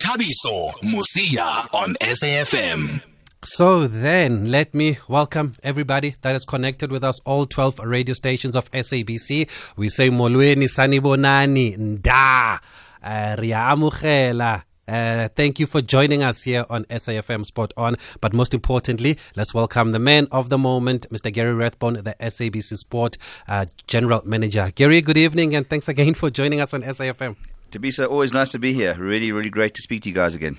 Thabiso 0.00 0.72
Mosia 0.82 1.68
on 1.74 1.94
SAFM. 2.00 3.02
So 3.44 3.86
then, 3.86 4.50
let 4.50 4.74
me 4.74 4.98
welcome 5.08 5.56
everybody 5.62 6.14
that 6.22 6.34
is 6.34 6.46
connected 6.46 6.90
with 6.90 7.04
us, 7.04 7.20
all 7.26 7.44
12 7.44 7.80
radio 7.80 8.14
stations 8.14 8.56
of 8.56 8.70
SABC. 8.70 9.48
We 9.76 9.90
say 9.90 10.08
Molweni, 10.08 10.68
Sanibonani, 10.68 11.76
Nda, 11.76 12.60
uh, 13.02 13.36
Ria. 13.38 14.64
Uh, 14.88 15.28
thank 15.36 15.60
you 15.60 15.66
for 15.66 15.82
joining 15.82 16.22
us 16.22 16.44
here 16.44 16.64
on 16.70 16.84
SAFM 16.86 17.44
Sport 17.44 17.72
On. 17.76 17.94
But 18.22 18.32
most 18.32 18.54
importantly, 18.54 19.18
let's 19.36 19.52
welcome 19.52 19.92
the 19.92 19.98
man 19.98 20.28
of 20.32 20.48
the 20.48 20.58
moment, 20.58 21.06
Mr. 21.10 21.30
Gary 21.30 21.52
Rathbone, 21.54 22.02
the 22.02 22.16
SABC 22.20 22.78
Sport 22.78 23.18
uh, 23.46 23.66
General 23.86 24.22
Manager. 24.24 24.72
Gary, 24.74 25.02
good 25.02 25.18
evening, 25.18 25.54
and 25.54 25.68
thanks 25.68 25.88
again 25.88 26.14
for 26.14 26.30
joining 26.30 26.60
us 26.62 26.72
on 26.72 26.82
SAFM. 26.82 27.36
Thabiso, 27.70 28.08
always 28.08 28.32
nice 28.32 28.50
to 28.50 28.58
be 28.58 28.72
here. 28.72 28.94
Really, 28.94 29.32
really 29.32 29.50
great 29.50 29.74
to 29.74 29.82
speak 29.82 30.02
to 30.02 30.08
you 30.08 30.14
guys 30.14 30.34
again. 30.34 30.56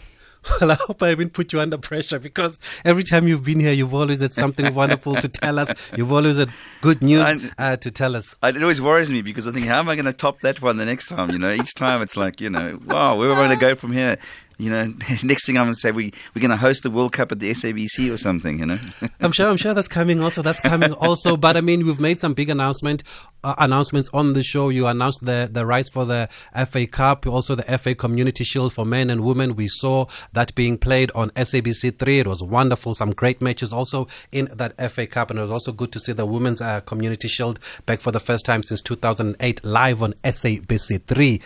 Well, 0.59 0.71
I 0.71 0.73
hope 0.73 1.03
I 1.03 1.09
haven't 1.09 1.33
put 1.33 1.53
you 1.53 1.59
under 1.59 1.77
pressure 1.77 2.17
because 2.17 2.57
every 2.83 3.03
time 3.03 3.27
you've 3.27 3.43
been 3.45 3.59
here, 3.59 3.73
you've 3.73 3.93
always 3.93 4.21
had 4.21 4.33
something 4.33 4.73
wonderful 4.73 5.15
to 5.17 5.27
tell 5.27 5.59
us. 5.59 5.71
You've 5.95 6.11
always 6.11 6.37
had 6.37 6.49
good 6.81 7.03
news 7.03 7.51
uh, 7.59 7.77
to 7.77 7.91
tell 7.91 8.15
us. 8.15 8.35
It 8.41 8.59
always 8.59 8.81
worries 8.81 9.11
me 9.11 9.21
because 9.21 9.47
I 9.47 9.51
think, 9.51 9.67
how 9.67 9.77
am 9.77 9.87
I 9.87 9.95
going 9.95 10.05
to 10.05 10.13
top 10.13 10.39
that 10.39 10.59
one 10.59 10.77
the 10.77 10.85
next 10.85 11.09
time? 11.09 11.29
You 11.29 11.37
know, 11.37 11.51
each 11.51 11.75
time 11.75 12.01
it's 12.01 12.17
like, 12.17 12.41
you 12.41 12.49
know, 12.49 12.79
wow, 12.87 13.17
where 13.17 13.29
am 13.29 13.37
I 13.37 13.45
going 13.45 13.59
to 13.59 13.61
go 13.61 13.75
from 13.75 13.91
here? 13.91 14.17
You 14.57 14.69
know, 14.69 14.93
next 15.23 15.45
thing 15.45 15.57
I'm 15.57 15.65
going 15.65 15.73
to 15.73 15.79
say 15.79 15.91
we 15.91 16.13
we're 16.35 16.41
going 16.41 16.51
to 16.51 16.57
host 16.57 16.83
the 16.83 16.91
World 16.91 17.13
Cup 17.13 17.31
at 17.31 17.39
the 17.39 17.51
SABC 17.51 18.13
or 18.13 18.17
something. 18.17 18.59
You 18.59 18.67
know, 18.67 18.77
I'm 19.19 19.31
sure 19.31 19.49
I'm 19.49 19.57
sure 19.57 19.73
that's 19.73 19.87
coming 19.87 20.21
also. 20.21 20.41
That's 20.41 20.61
coming 20.61 20.93
also. 20.93 21.37
But 21.41 21.57
I 21.57 21.61
mean, 21.61 21.85
we've 21.85 21.99
made 21.99 22.19
some 22.19 22.33
big 22.33 22.49
announcement 22.49 23.03
uh, 23.43 23.55
announcements 23.57 24.09
on 24.13 24.33
the 24.33 24.43
show. 24.43 24.69
You 24.69 24.87
announced 24.87 25.25
the 25.25 25.49
the 25.51 25.65
rights 25.65 25.89
for 25.89 26.05
the 26.05 26.29
FA 26.67 26.85
Cup, 26.85 27.25
also 27.25 27.55
the 27.55 27.77
FA 27.77 27.95
Community 27.95 28.43
Shield 28.43 28.73
for 28.73 28.85
men 28.85 29.09
and 29.09 29.23
women. 29.23 29.55
We 29.55 29.67
saw 29.67 30.05
that 30.33 30.53
being 30.55 30.77
played 30.77 31.11
on 31.15 31.31
SABC 31.31 31.97
three. 31.97 32.19
It 32.19 32.27
was 32.27 32.43
wonderful. 32.43 32.95
Some 32.95 33.11
great 33.11 33.41
matches 33.41 33.73
also 33.73 34.07
in 34.31 34.49
that 34.53 34.91
FA 34.91 35.07
Cup, 35.07 35.31
and 35.31 35.39
it 35.39 35.43
was 35.43 35.51
also 35.51 35.71
good 35.71 35.91
to 35.93 35.99
see 35.99 36.13
the 36.13 36.25
Women's 36.25 36.61
uh, 36.61 36.81
Community 36.81 37.27
Shield 37.27 37.59
back 37.85 38.01
for 38.01 38.11
the 38.11 38.19
first 38.19 38.45
time 38.45 38.63
since 38.63 38.81
2008 38.81 39.65
live 39.65 40.03
on 40.03 40.13
SABC 40.23 41.03
three. 41.05 41.41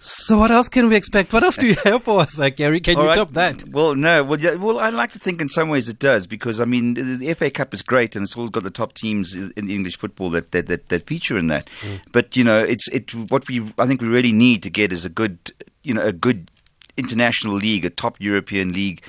So 0.00 0.38
what 0.38 0.50
else 0.52 0.68
can 0.68 0.88
we 0.88 0.94
expect? 0.94 1.32
What 1.32 1.42
else 1.42 1.56
do 1.56 1.66
you 1.66 1.74
have 1.84 2.04
for 2.04 2.20
us, 2.20 2.38
like 2.38 2.56
Gary? 2.56 2.80
Can 2.80 2.96
All 2.96 3.02
you 3.02 3.08
right. 3.08 3.16
top 3.16 3.32
that? 3.32 3.64
Well, 3.68 3.94
no. 3.96 4.22
Well, 4.22 4.38
yeah, 4.38 4.54
well, 4.54 4.78
I 4.78 4.90
like 4.90 5.10
to 5.12 5.18
think 5.18 5.40
in 5.40 5.48
some 5.48 5.68
ways 5.68 5.88
it 5.88 5.98
does 5.98 6.26
because 6.26 6.60
I 6.60 6.64
mean 6.64 6.94
the, 6.94 7.34
FA 7.34 7.50
Cup 7.50 7.74
is 7.74 7.82
great 7.82 8.14
and 8.14 8.22
it's 8.22 8.36
all 8.36 8.48
got 8.48 8.62
the 8.62 8.70
top 8.70 8.92
teams 8.92 9.34
in 9.34 9.66
the 9.66 9.74
English 9.74 9.96
football 9.96 10.30
that 10.30 10.52
that, 10.52 10.66
that, 10.66 10.88
that 10.88 11.06
feature 11.06 11.36
in 11.36 11.48
that. 11.48 11.68
Mm. 11.80 12.00
But 12.12 12.36
you 12.36 12.44
know, 12.44 12.60
it's 12.60 12.86
it 12.88 13.12
what 13.14 13.48
we 13.48 13.72
I 13.76 13.86
think 13.86 14.00
we 14.00 14.08
really 14.08 14.32
need 14.32 14.62
to 14.62 14.70
get 14.70 14.92
is 14.92 15.04
a 15.04 15.10
good 15.10 15.52
you 15.82 15.94
know 15.94 16.02
a 16.02 16.12
good 16.12 16.50
international 16.96 17.54
league, 17.54 17.84
a 17.84 17.90
top 17.90 18.20
European 18.20 18.72
league 18.72 19.02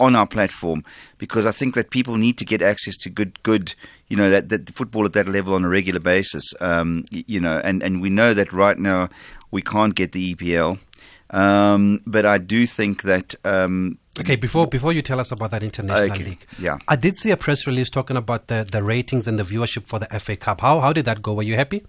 on 0.00 0.16
our 0.16 0.26
platform 0.26 0.84
because 1.18 1.46
I 1.46 1.52
think 1.52 1.74
that 1.74 1.90
people 1.90 2.16
need 2.16 2.36
to 2.38 2.44
get 2.44 2.62
access 2.62 2.96
to 2.98 3.10
good 3.10 3.40
good 3.44 3.74
you 4.08 4.16
know 4.16 4.28
that, 4.30 4.48
that 4.48 4.70
football 4.70 5.04
at 5.04 5.12
that 5.12 5.28
level 5.28 5.54
on 5.54 5.64
a 5.64 5.68
regular 5.68 6.00
basis 6.00 6.52
um, 6.60 7.04
you 7.10 7.40
know 7.40 7.60
and, 7.62 7.82
and 7.82 8.02
we 8.02 8.10
know 8.10 8.34
that 8.34 8.52
right 8.52 8.78
now 8.78 9.08
we 9.54 9.62
can't 9.62 9.94
get 9.94 10.12
the 10.12 10.34
EPL. 10.34 10.78
Um, 11.30 12.00
but 12.06 12.26
I 12.26 12.38
do 12.38 12.66
think 12.66 13.02
that. 13.02 13.34
Um, 13.44 13.98
okay, 14.20 14.36
before 14.36 14.66
before 14.66 14.92
you 14.92 15.00
tell 15.00 15.20
us 15.20 15.32
about 15.32 15.50
that 15.52 15.62
international 15.62 16.12
okay, 16.12 16.24
league, 16.24 16.46
yeah, 16.58 16.78
I 16.86 16.96
did 16.96 17.16
see 17.16 17.30
a 17.30 17.36
press 17.36 17.66
release 17.66 17.88
talking 17.88 18.16
about 18.16 18.48
the, 18.48 18.66
the 18.70 18.82
ratings 18.82 19.26
and 19.26 19.38
the 19.38 19.44
viewership 19.44 19.86
for 19.86 19.98
the 19.98 20.06
FA 20.20 20.36
Cup. 20.36 20.60
How 20.60 20.80
how 20.80 20.92
did 20.92 21.06
that 21.06 21.22
go? 21.22 21.32
Were 21.34 21.42
you 21.42 21.54
happy? 21.54 21.84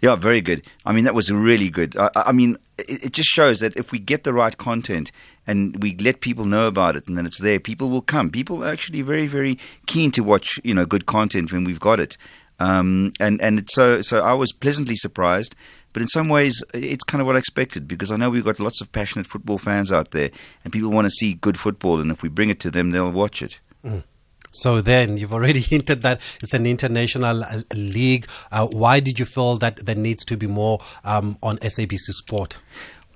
Yeah, 0.00 0.14
very 0.14 0.40
good. 0.40 0.66
I 0.84 0.92
mean, 0.92 1.04
that 1.04 1.14
was 1.14 1.30
really 1.30 1.68
good. 1.70 1.96
I, 1.96 2.10
I 2.14 2.32
mean, 2.32 2.58
it, 2.78 3.04
it, 3.06 3.12
just 3.12 3.30
shows 3.30 3.60
that 3.60 3.76
if 3.76 3.92
we 3.92 3.98
get 3.98 4.24
the 4.24 4.32
right 4.34 4.56
content 4.56 5.10
and 5.46 5.82
we 5.82 5.96
let 5.96 6.20
people 6.20 6.44
know 6.44 6.66
about 6.66 6.96
it, 6.96 7.08
and 7.08 7.16
then 7.16 7.24
it's 7.24 7.40
there, 7.40 7.58
people 7.58 7.88
will 7.88 8.02
come. 8.02 8.30
People 8.30 8.62
are 8.64 8.72
actually 8.72 9.02
very, 9.02 9.26
very 9.26 9.58
keen 9.86 10.10
to 10.12 10.22
watch, 10.22 10.60
you 10.64 10.74
know, 10.74 10.84
good 10.84 11.06
content 11.06 11.50
when 11.52 11.64
we've 11.64 11.80
got 11.80 11.98
it. 11.98 12.16
Um, 12.60 13.12
and 13.18 13.40
and 13.40 13.68
so 13.70 14.02
so 14.02 14.20
I 14.20 14.34
was 14.34 14.52
pleasantly 14.52 14.96
surprised. 14.96 15.56
But 15.92 16.02
in 16.02 16.08
some 16.08 16.28
ways, 16.28 16.62
it's 16.72 17.04
kind 17.04 17.20
of 17.20 17.26
what 17.26 17.36
I 17.36 17.40
expected 17.40 17.88
because 17.88 18.10
I 18.10 18.16
know 18.16 18.30
we've 18.30 18.44
got 18.44 18.60
lots 18.60 18.80
of 18.80 18.92
passionate 18.92 19.26
football 19.26 19.58
fans 19.58 19.90
out 19.90 20.12
there, 20.12 20.30
and 20.64 20.72
people 20.72 20.90
want 20.90 21.06
to 21.06 21.10
see 21.10 21.34
good 21.34 21.58
football, 21.58 22.00
and 22.00 22.10
if 22.10 22.22
we 22.22 22.28
bring 22.28 22.50
it 22.50 22.60
to 22.60 22.70
them, 22.70 22.90
they'll 22.90 23.10
watch 23.10 23.42
it. 23.42 23.60
Mm. 23.84 24.04
So 24.52 24.80
then, 24.80 25.16
you've 25.16 25.32
already 25.32 25.60
hinted 25.72 26.02
that 26.02 26.20
it's 26.42 26.54
an 26.54 26.66
international 26.66 27.44
uh, 27.44 27.62
league. 27.74 28.26
Uh, 28.50 28.66
why 28.66 29.00
did 29.00 29.18
you 29.18 29.24
feel 29.24 29.56
that 29.58 29.84
there 29.84 29.96
needs 29.96 30.24
to 30.26 30.36
be 30.36 30.46
more 30.46 30.80
um, 31.04 31.38
on 31.42 31.58
SABC 31.58 31.98
Sport? 31.98 32.58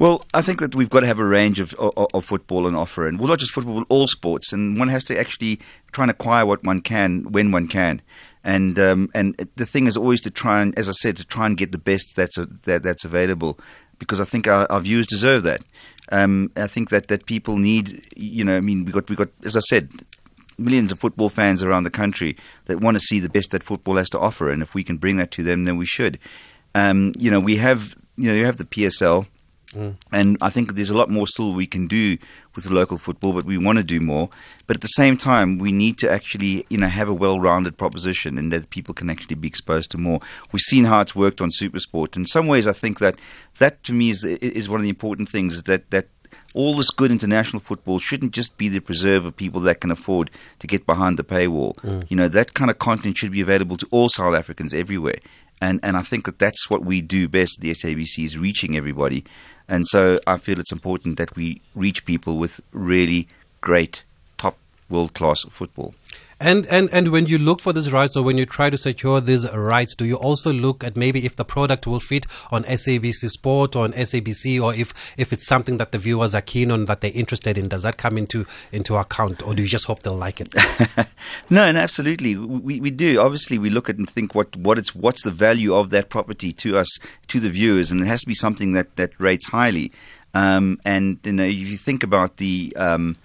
Well, 0.01 0.25
I 0.35 0.43
think 0.43 0.59
that 0.59 0.75
we've 0.75 0.91
got 0.91 1.01
to 1.01 1.07
have 1.07 1.21
a 1.21 1.25
range 1.25 1.61
of, 1.61 1.73
of, 1.75 2.09
of, 2.13 2.25
football 2.25 2.67
and 2.67 2.77
offer, 2.77 3.07
and 3.07 3.21
well, 3.21 3.29
not 3.29 3.39
just 3.39 3.53
football, 3.53 3.79
but 3.79 3.87
all 3.89 4.09
sports, 4.09 4.53
and 4.53 4.77
one 4.77 4.89
has 4.89 5.05
to 5.05 5.19
actually 5.19 5.61
try 5.93 6.03
and 6.03 6.11
acquire 6.11 6.45
what 6.45 6.65
one 6.65 6.81
can 6.81 7.31
when 7.31 7.53
one 7.53 7.69
can 7.69 8.03
and 8.45 8.79
um, 8.79 9.11
and 9.15 9.35
the 9.57 9.67
thing 9.67 9.87
is 9.87 9.97
always 9.97 10.21
to 10.23 10.31
try 10.31 10.61
and, 10.61 10.79
as 10.79 10.89
I 10.89 10.93
said, 10.93 11.17
to 11.17 11.25
try 11.25 11.47
and 11.47 11.57
get 11.57 11.73
the 11.73 11.79
best 11.79 12.15
that's 12.15 12.37
a, 12.37 12.47
that, 12.65 12.83
that's 12.83 13.05
available, 13.05 13.59
because 13.99 14.21
I 14.21 14.25
think 14.25 14.47
our, 14.47 14.71
our 14.71 14.81
viewers 14.81 15.07
deserve 15.07 15.43
that. 15.45 15.65
Um, 16.13 16.53
I 16.55 16.67
think 16.67 16.91
that, 16.91 17.09
that 17.09 17.25
people 17.25 17.57
need, 17.57 18.07
you 18.15 18.45
know, 18.45 18.57
I 18.57 18.61
mean, 18.61 18.85
we 18.85 18.93
got 18.93 19.09
we 19.09 19.17
got, 19.17 19.31
as 19.45 19.57
I 19.57 19.61
said, 19.61 19.91
millions 20.59 20.93
of 20.93 20.99
football 21.01 21.31
fans 21.31 21.63
around 21.63 21.85
the 21.85 21.91
country 21.91 22.37
that 22.67 22.81
want 22.81 22.97
to 22.97 23.01
see 23.01 23.19
the 23.19 23.31
best 23.31 23.51
that 23.53 23.63
football 23.63 23.97
has 23.97 24.11
to 24.11 24.19
offer, 24.21 24.51
and 24.51 24.63
if 24.63 24.75
we 24.75 24.85
can 24.85 24.99
bring 24.99 25.17
that 25.17 25.31
to 25.33 25.43
them, 25.43 25.65
then 25.65 25.79
we 25.79 25.87
should. 25.87 26.19
Um, 26.75 27.13
you 27.19 27.31
know, 27.31 27.41
we 27.41 27.57
have, 27.57 27.97
you 28.17 28.29
know, 28.29 28.35
you 28.35 28.45
have 28.45 28.59
the 28.59 28.65
PSL 28.65 29.27
Mm. 29.75 29.97
And 30.13 30.39
I 30.41 30.51
think 30.51 30.75
there's 30.75 30.91
a 30.91 30.97
lot 30.97 31.11
more 31.11 31.27
still 31.27 31.53
we 31.53 31.67
can 31.67 31.87
do 31.87 32.17
with 32.55 32.65
the 32.65 32.73
local 32.73 32.99
football, 32.99 33.33
but 33.33 33.45
we 33.45 33.59
want 33.59 33.79
to 33.79 33.85
do 33.85 34.01
more. 34.01 34.29
But 34.67 34.77
at 34.77 34.81
the 34.81 34.89
same 34.89 35.17
time, 35.17 35.59
we 35.59 35.73
need 35.73 35.99
to 35.99 36.11
actually, 36.11 36.65
you 36.69 36.79
know, 36.79 36.87
have 36.87 37.09
a 37.09 37.15
well-rounded 37.15 37.77
proposition, 37.77 38.39
and 38.39 38.53
that 38.53 38.71
people 38.71 38.95
can 38.95 39.11
actually 39.11 39.37
be 39.37 39.49
exposed 39.49 39.91
to 39.93 39.99
more. 39.99 40.21
We've 40.53 40.61
seen 40.61 40.85
how 40.85 41.01
it's 41.01 41.15
worked 41.15 41.41
on 41.41 41.51
SuperSport. 41.51 42.17
In 42.17 42.27
some 42.27 42.47
ways, 42.47 42.67
I 42.67 42.73
think 42.73 42.99
that 43.01 43.17
that 43.59 43.83
to 43.85 43.93
me 43.93 44.11
is 44.11 44.25
is 44.25 44.69
one 44.69 44.81
of 44.81 44.85
the 44.85 44.89
important 44.89 45.29
things. 45.29 45.55
Is 45.55 45.63
that 45.65 45.91
that 45.91 46.09
all 46.55 46.77
this 46.77 46.91
good 46.91 47.11
international 47.11 47.61
football 47.61 47.99
shouldn't 47.99 48.33
just 48.33 48.57
be 48.57 48.69
the 48.69 48.81
preserve 48.81 49.25
of 49.25 49.37
people 49.37 49.61
that 49.63 49.81
can 49.81 49.91
afford 49.91 50.31
to 50.61 50.67
get 50.67 50.87
behind 50.87 51.19
the 51.19 51.25
paywall. 51.25 51.75
Mm. 51.77 52.07
You 52.09 52.17
know, 52.17 52.29
that 52.29 52.55
kind 52.55 52.71
of 52.71 52.79
content 52.79 53.19
should 53.19 53.33
be 53.33 53.41
available 53.41 53.77
to 53.77 53.87
all 53.91 54.09
South 54.09 54.35
Africans 54.35 54.73
everywhere. 54.73 55.19
And 55.61 55.81
and 55.83 55.97
I 55.97 56.03
think 56.03 56.27
that 56.27 56.39
that's 56.39 56.69
what 56.69 56.85
we 56.85 57.01
do 57.01 57.29
best. 57.29 57.61
The 57.61 57.71
SABC 57.71 58.25
is 58.25 58.39
reaching 58.39 58.77
everybody. 58.77 59.25
And 59.69 59.87
so 59.87 60.19
I 60.27 60.37
feel 60.37 60.59
it's 60.61 60.73
important 60.73 61.17
that 61.19 61.35
we 61.37 61.61
reach 61.75 62.05
people 62.05 62.39
with 62.39 62.61
really 62.73 63.27
great, 63.61 64.03
top 64.37 64.57
world 64.89 65.15
class 65.15 65.45
football. 65.49 65.95
And, 66.45 66.67
and 66.67 66.91
and 66.93 67.09
when 67.09 67.25
you 67.25 67.39
look 67.39 67.63
for 67.63 67.73
these 67.73 67.91
rights 67.91 68.19
or 68.19 68.23
when 68.23 68.37
you 68.37 68.45
try 68.45 68.69
to 68.69 68.77
secure 68.77 69.19
these 69.19 69.51
rights, 69.55 69.95
do 69.95 70.05
you 70.05 70.17
also 70.17 70.53
look 70.53 70.85
at 70.85 70.95
maybe 70.95 71.25
if 71.25 71.37
the 71.37 71.45
product 71.45 71.87
will 71.87 72.01
fit 72.01 72.27
on 72.53 72.65
SABC 72.65 73.31
Sport 73.31 73.75
or 73.75 73.85
on 73.85 73.95
SABC 73.95 74.63
or 74.63 74.75
if, 74.75 75.15
if 75.17 75.33
it's 75.33 75.47
something 75.47 75.79
that 75.79 75.93
the 75.93 75.97
viewers 75.97 76.35
are 76.35 76.43
keen 76.43 76.71
on 76.71 76.85
that 76.85 77.01
they're 77.01 77.13
interested 77.15 77.57
in? 77.57 77.69
Does 77.69 77.83
that 77.85 77.97
come 77.97 78.19
into 78.19 78.47
into 78.73 78.97
account 78.97 79.43
or 79.43 79.55
do 79.55 79.63
you 79.63 79.69
just 79.69 79.87
hope 79.87 80.01
they'll 80.01 80.13
like 80.13 80.39
it? 80.39 80.55
no, 81.49 81.73
no, 81.73 81.79
absolutely. 81.79 82.37
We, 82.37 82.79
we 82.79 82.91
do. 82.91 83.19
Obviously 83.23 83.57
we 83.57 83.71
look 83.71 83.89
at 83.89 83.97
and 83.97 84.09
think 84.09 84.35
what, 84.35 84.55
what 84.55 84.77
it's 84.77 84.95
what's 84.95 85.23
the 85.23 85.31
value 85.31 85.75
of 85.75 85.89
that 85.91 86.11
property 86.11 86.53
to 86.53 86.77
us, 86.77 86.99
to 87.29 87.41
the 87.41 87.49
viewers, 87.49 87.91
and 87.91 88.03
it 88.03 88.07
has 88.07 88.21
to 88.21 88.27
be 88.27 88.35
something 88.35 88.73
that, 88.73 88.97
that 88.97 89.19
rates 89.19 89.49
highly. 89.49 89.93
Um, 90.35 90.79
and 90.85 91.19
you 91.25 91.33
know, 91.33 91.45
if 91.45 91.55
you 91.55 91.79
think 91.79 92.03
about 92.03 92.37
the 92.37 92.75
um, 92.77 93.17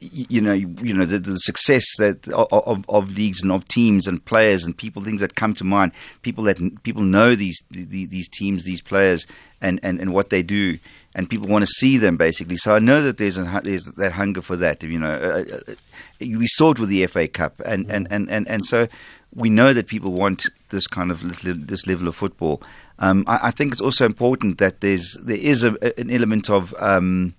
you 0.00 0.40
know, 0.40 0.52
you 0.52 0.94
know 0.94 1.04
the, 1.04 1.18
the 1.18 1.36
success 1.36 1.84
that 1.98 2.28
of, 2.28 2.84
of 2.88 3.10
leagues 3.10 3.42
and 3.42 3.50
of 3.50 3.66
teams 3.66 4.06
and 4.06 4.24
players 4.24 4.64
and 4.64 4.76
people, 4.76 5.02
things 5.02 5.20
that 5.20 5.34
come 5.34 5.52
to 5.54 5.64
mind. 5.64 5.92
People 6.22 6.44
that 6.44 6.58
people 6.84 7.02
know 7.02 7.34
these 7.34 7.60
these 7.70 8.28
teams, 8.28 8.64
these 8.64 8.80
players, 8.80 9.26
and, 9.60 9.80
and, 9.82 10.00
and 10.00 10.14
what 10.14 10.30
they 10.30 10.44
do, 10.44 10.78
and 11.14 11.28
people 11.28 11.48
want 11.48 11.62
to 11.62 11.66
see 11.66 11.98
them 11.98 12.16
basically. 12.16 12.56
So 12.56 12.76
I 12.76 12.78
know 12.78 13.02
that 13.02 13.18
there's 13.18 13.36
a, 13.36 13.60
there's 13.64 13.86
that 13.96 14.12
hunger 14.12 14.42
for 14.42 14.54
that. 14.56 14.82
You 14.82 15.00
know, 15.00 15.12
uh, 15.12 15.44
uh, 15.56 15.72
uh 15.72 15.74
we 16.20 16.46
saw 16.46 16.70
it 16.70 16.78
with 16.78 16.88
the 16.88 17.04
FA 17.08 17.26
Cup, 17.26 17.60
and, 17.64 17.86
mm. 17.86 17.94
and, 17.94 18.06
and, 18.10 18.30
and, 18.30 18.48
and 18.48 18.64
so 18.64 18.86
we 19.34 19.50
know 19.50 19.72
that 19.72 19.88
people 19.88 20.12
want 20.12 20.46
this 20.70 20.86
kind 20.86 21.10
of 21.10 21.42
this 21.42 21.86
level 21.88 22.06
of 22.06 22.14
football. 22.14 22.62
Um, 23.00 23.24
I, 23.26 23.48
I, 23.48 23.50
think 23.50 23.72
it's 23.72 23.80
also 23.80 24.04
important 24.04 24.58
that 24.58 24.82
there's 24.82 25.16
there 25.22 25.36
is 25.36 25.64
a, 25.64 25.72
an 25.98 26.10
element 26.10 26.50
of 26.50 26.74
um, 26.78 27.34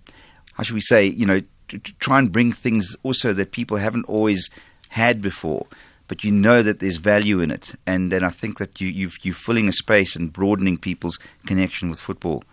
how 0.53 0.63
should 0.63 0.73
we 0.73 0.81
say, 0.81 1.05
you 1.05 1.25
know 1.25 1.41
to, 1.71 1.79
to 1.79 1.93
try 1.93 2.19
and 2.19 2.31
bring 2.31 2.51
things 2.51 2.95
also 3.03 3.33
that 3.33 3.51
people 3.51 3.77
haven't 3.77 4.05
always 4.05 4.49
had 4.89 5.21
before 5.21 5.67
but 6.11 6.25
you 6.25 6.31
know 6.31 6.61
that 6.61 6.81
there's 6.81 6.97
value 6.97 7.39
in 7.39 7.49
it. 7.51 7.73
And 7.87 8.11
then 8.11 8.21
I 8.21 8.31
think 8.31 8.57
that 8.57 8.81
you, 8.81 8.89
you 8.89 9.31
are 9.31 9.33
filling 9.33 9.69
a 9.69 9.71
space 9.71 10.13
and 10.13 10.33
broadening 10.33 10.77
people's 10.77 11.17
connection 11.45 11.89
with 11.89 12.01
football. 12.01 12.43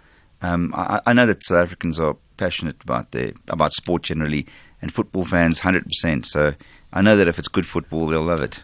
Um, 0.43 0.73
I, 0.76 1.00
I, 1.05 1.12
know 1.12 1.26
that 1.26 1.44
South 1.44 1.65
Africans 1.65 1.99
are 1.99 2.17
passionate 2.37 2.81
about 2.85 3.11
their, 3.11 3.32
about 3.49 3.73
sport 3.73 4.03
generally, 4.03 4.47
and 4.81 4.94
football 4.94 5.25
fans 5.25 5.62
100%. 5.62 6.25
So 6.25 6.55
I 6.93 7.03
know 7.03 7.17
that 7.17 7.26
if 7.26 7.37
it's 7.37 7.49
good 7.49 7.67
football, 7.67 8.06
they'll 8.06 8.23
love 8.23 8.43
it. 8.43 8.62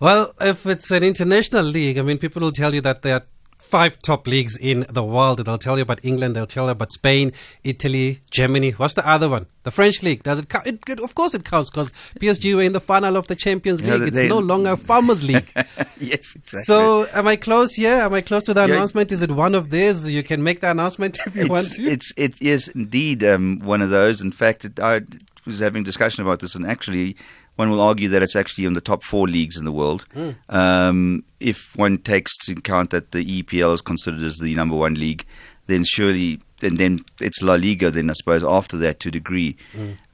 Well, 0.00 0.34
if 0.40 0.66
it's 0.66 0.90
an 0.90 1.04
international 1.04 1.62
league, 1.62 1.96
I 1.96 2.02
mean, 2.02 2.18
people 2.18 2.42
will 2.42 2.50
tell 2.50 2.74
you 2.74 2.80
that 2.80 3.02
there 3.02 3.14
are 3.14 3.24
five 3.66 4.00
top 4.00 4.26
leagues 4.26 4.56
in 4.56 4.86
the 4.88 5.02
world. 5.04 5.44
They'll 5.44 5.58
tell 5.58 5.76
you 5.76 5.82
about 5.82 6.04
England, 6.04 6.36
they'll 6.36 6.46
tell 6.46 6.66
you 6.66 6.70
about 6.70 6.92
Spain, 6.92 7.32
Italy, 7.64 8.20
Germany. 8.30 8.70
What's 8.72 8.94
the 8.94 9.08
other 9.08 9.28
one? 9.28 9.46
The 9.64 9.70
French 9.72 10.02
league. 10.02 10.22
Does 10.22 10.38
it 10.38 10.48
count? 10.48 10.66
It, 10.66 10.78
it, 10.88 11.00
of 11.00 11.14
course 11.14 11.34
it 11.34 11.44
counts 11.44 11.70
because 11.70 11.90
PSG 12.20 12.54
were 12.54 12.62
in 12.62 12.72
the 12.72 12.80
final 12.80 13.16
of 13.16 13.26
the 13.26 13.34
Champions 13.34 13.84
League. 13.84 14.02
it's 14.02 14.16
they- 14.16 14.28
no 14.28 14.38
longer 14.52 14.72
a 14.72 14.76
Farmers 14.76 15.26
League. 15.26 15.52
yes, 15.98 16.36
exactly. 16.36 16.60
So, 16.60 17.06
am 17.12 17.26
I 17.26 17.36
close 17.36 17.72
here? 17.74 17.96
Am 17.96 18.14
I 18.14 18.20
close 18.20 18.44
to 18.44 18.54
the 18.54 18.60
Yeah. 18.66 18.74
announcement? 18.74 19.10
Is 19.10 19.22
it 19.22 19.30
one 19.32 19.54
of 19.54 19.70
these? 19.70 20.08
You 20.08 20.22
can 20.22 20.42
make 20.42 20.60
the 20.60 20.70
announcement 20.70 21.18
if 21.26 21.34
you 21.34 21.46
want 21.48 21.64
it's, 21.66 21.76
to. 21.76 21.82
it's 21.86 22.12
it 22.16 22.40
is 22.42 22.68
indeed 22.68 23.24
um, 23.24 23.58
one 23.60 23.82
of 23.82 23.90
those. 23.90 24.20
In 24.20 24.30
fact, 24.32 24.64
it, 24.64 24.78
I 24.78 25.00
was 25.44 25.58
having 25.58 25.82
discussion 25.82 26.22
about 26.24 26.38
this, 26.40 26.54
and 26.54 26.64
actually, 26.66 27.16
one 27.56 27.70
will 27.70 27.80
argue 27.80 28.08
that 28.10 28.22
it's 28.22 28.36
actually 28.36 28.64
in 28.64 28.74
the 28.74 28.80
top 28.80 29.02
four 29.02 29.26
leagues 29.26 29.56
in 29.56 29.64
the 29.64 29.72
world. 29.72 30.06
Um, 30.48 31.24
if 31.40 31.74
one 31.76 31.98
takes 31.98 32.36
to 32.46 32.52
account 32.52 32.90
that 32.90 33.12
the 33.12 33.42
EPL 33.42 33.74
is 33.74 33.80
considered 33.80 34.22
as 34.22 34.38
the 34.38 34.54
number 34.54 34.76
one 34.76 34.94
league, 34.94 35.24
then 35.66 35.84
surely, 35.84 36.40
and 36.62 36.78
then 36.78 37.04
it's 37.20 37.42
La 37.42 37.54
Liga. 37.54 37.90
Then 37.90 38.10
I 38.10 38.12
suppose 38.12 38.44
after 38.44 38.76
that, 38.78 39.00
to 39.00 39.08
a 39.08 39.12
degree. 39.12 39.56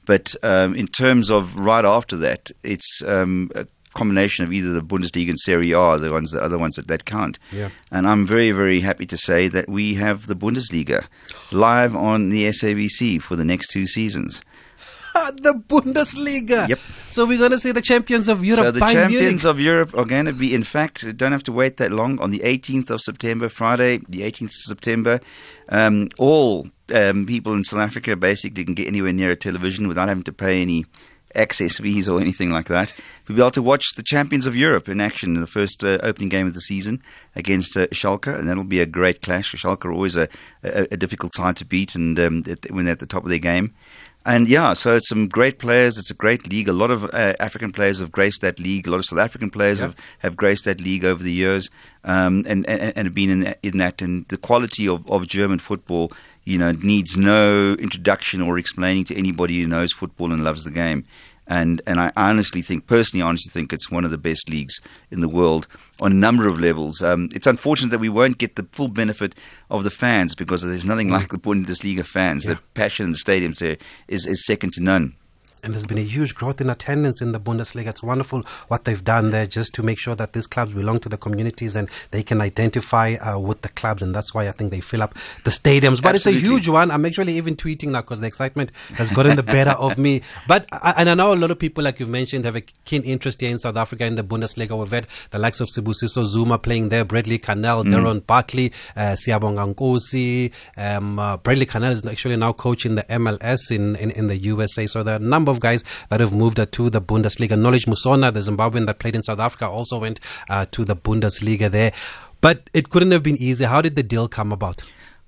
But 0.05 0.35
um, 0.43 0.75
in 0.75 0.87
terms 0.87 1.29
of 1.31 1.57
right 1.57 1.85
after 1.85 2.17
that, 2.17 2.51
it's 2.63 3.01
um, 3.05 3.49
a 3.55 3.67
combination 3.93 4.43
of 4.43 4.51
either 4.51 4.71
the 4.71 4.81
Bundesliga 4.81 5.29
and 5.29 5.39
Serie 5.39 5.71
A, 5.71 5.97
the 5.97 6.11
ones 6.11 6.31
that 6.31 6.41
other 6.41 6.57
ones 6.57 6.75
that, 6.75 6.87
that 6.87 7.05
count. 7.05 7.39
Yeah. 7.51 7.69
And 7.91 8.07
I'm 8.07 8.25
very, 8.25 8.51
very 8.51 8.81
happy 8.81 9.05
to 9.05 9.17
say 9.17 9.47
that 9.49 9.69
we 9.69 9.95
have 9.95 10.27
the 10.27 10.35
Bundesliga 10.35 11.05
live 11.51 11.95
on 11.95 12.29
the 12.29 12.45
SABC 12.45 13.21
for 13.21 13.35
the 13.35 13.45
next 13.45 13.67
two 13.69 13.87
seasons. 13.87 14.41
the 15.41 15.61
Bundesliga. 15.67 16.67
Yep. 16.67 16.79
So 17.09 17.25
we're 17.25 17.37
going 17.37 17.51
to 17.51 17.59
see 17.59 17.71
the 17.71 17.81
champions 17.81 18.27
of 18.29 18.43
Europe. 18.43 18.65
so 18.65 18.71
the 18.71 18.79
champions 18.79 19.43
Munich. 19.43 19.45
of 19.45 19.59
Europe 19.59 19.95
are 19.95 20.05
going 20.05 20.25
to 20.25 20.33
be, 20.33 20.53
in 20.53 20.63
fact, 20.63 21.15
don't 21.17 21.31
have 21.31 21.43
to 21.43 21.51
wait 21.51 21.77
that 21.77 21.91
long. 21.91 22.19
On 22.19 22.31
the 22.31 22.39
18th 22.39 22.89
of 22.89 23.01
September, 23.01 23.49
Friday, 23.49 23.99
the 24.09 24.21
18th 24.21 24.45
of 24.45 24.51
September, 24.53 25.19
um, 25.69 26.09
all 26.17 26.67
um, 26.93 27.25
people 27.25 27.53
in 27.53 27.63
South 27.63 27.79
Africa 27.79 28.15
basically 28.15 28.65
can 28.65 28.73
get 28.73 28.87
anywhere 28.87 29.13
near 29.13 29.31
a 29.31 29.35
television 29.35 29.87
without 29.87 30.09
having 30.09 30.23
to 30.23 30.33
pay 30.33 30.61
any 30.61 30.85
access 31.35 31.77
fees 31.77 32.07
or 32.07 32.19
anything 32.19 32.51
like 32.51 32.67
that. 32.67 32.93
We'll 33.27 33.35
be 33.35 33.41
able 33.41 33.51
to 33.51 33.61
watch 33.61 33.85
the 33.95 34.03
champions 34.03 34.45
of 34.45 34.55
Europe 34.55 34.87
in 34.89 35.01
action 35.01 35.35
in 35.35 35.41
the 35.41 35.47
first 35.47 35.83
uh, 35.83 35.99
opening 36.03 36.29
game 36.29 36.47
of 36.47 36.53
the 36.53 36.61
season 36.61 37.01
against 37.35 37.75
uh, 37.77 37.87
Schalke, 37.87 38.37
and 38.37 38.47
that'll 38.47 38.63
be 38.63 38.81
a 38.81 38.85
great 38.85 39.21
clash. 39.21 39.53
Schalke 39.53 39.85
are 39.85 39.91
always 39.91 40.15
a, 40.15 40.27
a, 40.63 40.87
a 40.91 40.97
difficult 40.97 41.35
side 41.35 41.57
to 41.57 41.65
beat, 41.65 41.95
and 41.95 42.19
um, 42.19 42.43
when 42.69 42.85
they're 42.85 42.93
at 42.93 42.99
the 42.99 43.05
top 43.05 43.23
of 43.23 43.29
their 43.29 43.39
game. 43.39 43.73
And 44.25 44.47
yeah, 44.47 44.71
so 44.73 44.95
it's 44.95 45.09
some 45.09 45.27
great 45.27 45.59
players. 45.59 45.97
It's 45.97 46.09
a 46.09 46.13
great 46.13 46.49
league. 46.49 46.69
A 46.69 46.73
lot 46.73 46.91
of 46.91 47.03
uh, 47.13 47.33
African 47.41 47.71
players 47.73 47.99
have 47.99 48.11
graced 48.11 48.39
that 48.41 48.57
league. 48.57 48.87
A 48.87 48.89
lot 48.91 48.99
of 48.99 49.05
South 49.05 49.19
African 49.19 49.49
players 49.49 49.79
Yeah. 49.79 49.87
have, 49.87 49.95
have 50.19 50.37
graced 50.37 50.63
that 50.65 50.79
league 50.79 51.03
over 51.03 51.21
the 51.21 51.31
years, 51.33 51.69
um, 52.05 52.43
and, 52.47 52.65
and 52.69 52.93
and 52.95 53.05
have 53.07 53.13
been 53.13 53.29
in 53.29 53.39
that, 53.41 53.59
in 53.63 53.77
that. 53.79 54.01
And 54.01 54.25
the 54.29 54.37
quality 54.37 54.87
of, 54.87 55.05
of 55.11 55.27
German 55.27 55.59
football, 55.59 56.11
you 56.45 56.57
know, 56.57 56.71
needs 56.71 57.17
no 57.17 57.73
introduction 57.73 58.41
or 58.41 58.57
explaining 58.57 59.03
to 59.05 59.15
anybody 59.17 59.61
who 59.61 59.67
knows 59.67 59.91
football 59.91 60.31
and 60.31 60.41
loves 60.43 60.63
the 60.63 60.71
game. 60.71 61.03
And 61.47 61.81
and 61.85 61.99
I 61.99 62.11
honestly 62.15 62.61
think, 62.61 62.87
personally, 62.87 63.21
I 63.21 63.27
honestly 63.27 63.51
think 63.51 63.73
it's 63.73 63.91
one 63.91 64.05
of 64.05 64.11
the 64.11 64.17
best 64.17 64.49
leagues 64.49 64.79
in 65.11 65.21
the 65.21 65.27
world 65.27 65.67
on 65.99 66.11
a 66.11 66.15
number 66.15 66.47
of 66.47 66.59
levels. 66.59 67.01
Um, 67.01 67.29
it's 67.33 67.47
unfortunate 67.47 67.91
that 67.91 67.99
we 67.99 68.09
won't 68.09 68.37
get 68.37 68.55
the 68.55 68.67
full 68.71 68.87
benefit 68.87 69.35
of 69.69 69.83
the 69.83 69.91
fans 69.91 70.35
because 70.35 70.61
there's 70.61 70.85
nothing 70.85 71.09
like 71.17 71.29
the 71.29 71.37
Bundesliga 71.37 72.05
fans. 72.05 72.45
The 72.45 72.59
passion 72.73 73.05
in 73.05 73.11
the 73.11 73.17
stadiums 73.17 73.59
there 73.59 73.77
is, 74.07 74.25
is 74.25 74.45
second 74.45 74.73
to 74.73 74.83
none. 74.83 75.15
And 75.63 75.73
there's 75.73 75.85
been 75.85 75.97
a 75.97 76.03
huge 76.03 76.35
growth 76.35 76.61
in 76.61 76.69
attendance 76.69 77.21
in 77.21 77.31
the 77.31 77.39
Bundesliga. 77.39 77.87
It's 77.87 78.03
wonderful 78.03 78.43
what 78.67 78.85
they've 78.85 79.03
done 79.03 79.31
there 79.31 79.45
just 79.45 79.73
to 79.75 79.83
make 79.83 79.99
sure 79.99 80.15
that 80.15 80.33
these 80.33 80.47
clubs 80.47 80.73
belong 80.73 80.99
to 80.99 81.09
the 81.09 81.17
communities 81.17 81.75
and 81.75 81.89
they 82.11 82.21
can 82.21 82.41
identify 82.41 83.13
uh, 83.13 83.39
with 83.39 83.61
the 83.61 83.69
clubs. 83.69 84.01
And 84.01 84.13
that's 84.13 84.33
why 84.33 84.47
I 84.47 84.51
think 84.51 84.71
they 84.71 84.81
fill 84.81 85.01
up 85.01 85.13
the 85.43 85.51
stadiums. 85.51 86.01
But 86.01 86.15
it's 86.15 86.25
a 86.25 86.31
huge 86.31 86.67
one. 86.67 86.91
I'm 86.91 87.05
actually 87.05 87.37
even 87.37 87.55
tweeting 87.55 87.89
now 87.89 88.01
because 88.01 88.19
the 88.19 88.27
excitement 88.27 88.71
has 88.95 89.09
gotten 89.09 89.35
the 89.35 89.43
better 89.43 89.71
of 89.71 89.97
me. 89.97 90.21
But, 90.47 90.67
I, 90.71 90.93
and 90.97 91.09
I 91.09 91.13
know 91.13 91.33
a 91.33 91.35
lot 91.35 91.51
of 91.51 91.59
people, 91.59 91.83
like 91.83 91.99
you've 91.99 92.09
mentioned, 92.09 92.43
have 92.45 92.55
a 92.55 92.61
keen 92.61 93.03
interest 93.03 93.39
here 93.39 93.49
in 93.49 93.59
South 93.59 93.77
Africa 93.77 94.05
in 94.05 94.15
the 94.15 94.23
Bundesliga. 94.23 94.77
We've 94.77 94.91
had 94.91 95.07
the 95.31 95.39
likes 95.39 95.61
of 95.61 95.69
Sibusiso 95.69 96.25
Zuma 96.25 96.57
playing 96.57 96.89
there, 96.89 97.05
Bradley 97.05 97.39
Carnell, 97.39 97.83
Delron 97.85 98.25
Buckley, 98.25 98.73
uh, 98.95 99.15
Siyabonga 99.15 99.73
Nkosi. 99.73 100.51
Um, 100.75 101.17
uh, 101.17 101.37
Bradley 101.37 101.65
Carnell 101.65 101.91
is 101.91 102.05
actually 102.05 102.35
now 102.35 102.51
coaching 102.51 102.95
the 102.95 103.03
MLS 103.03 103.71
in, 103.71 103.95
in, 103.95 104.11
in 104.11 104.27
the 104.27 104.37
USA. 104.37 104.85
So 104.87 105.03
there 105.03 105.15
are 105.15 105.17
a 105.17 105.19
number 105.19 105.52
of 105.53 105.61
guys 105.61 105.83
that 106.09 106.19
have 106.19 106.33
moved 106.33 106.57
to 106.57 106.89
the 106.89 107.01
Bundesliga. 107.01 107.57
Knowledge 107.57 107.85
Musona, 107.85 108.33
the 108.33 108.41
Zimbabwean 108.41 108.85
that 108.87 108.99
played 108.99 109.15
in 109.15 109.23
South 109.23 109.39
Africa, 109.39 109.67
also 109.69 109.99
went 109.99 110.19
uh, 110.49 110.65
to 110.71 110.83
the 110.83 110.95
Bundesliga 110.95 111.71
there. 111.71 111.93
But 112.41 112.69
it 112.73 112.89
couldn't 112.89 113.11
have 113.11 113.23
been 113.23 113.37
easy. 113.37 113.63
How 113.63 113.81
did 113.81 113.95
the 113.95 114.03
deal 114.03 114.27
come 114.27 114.51
about? 114.51 114.83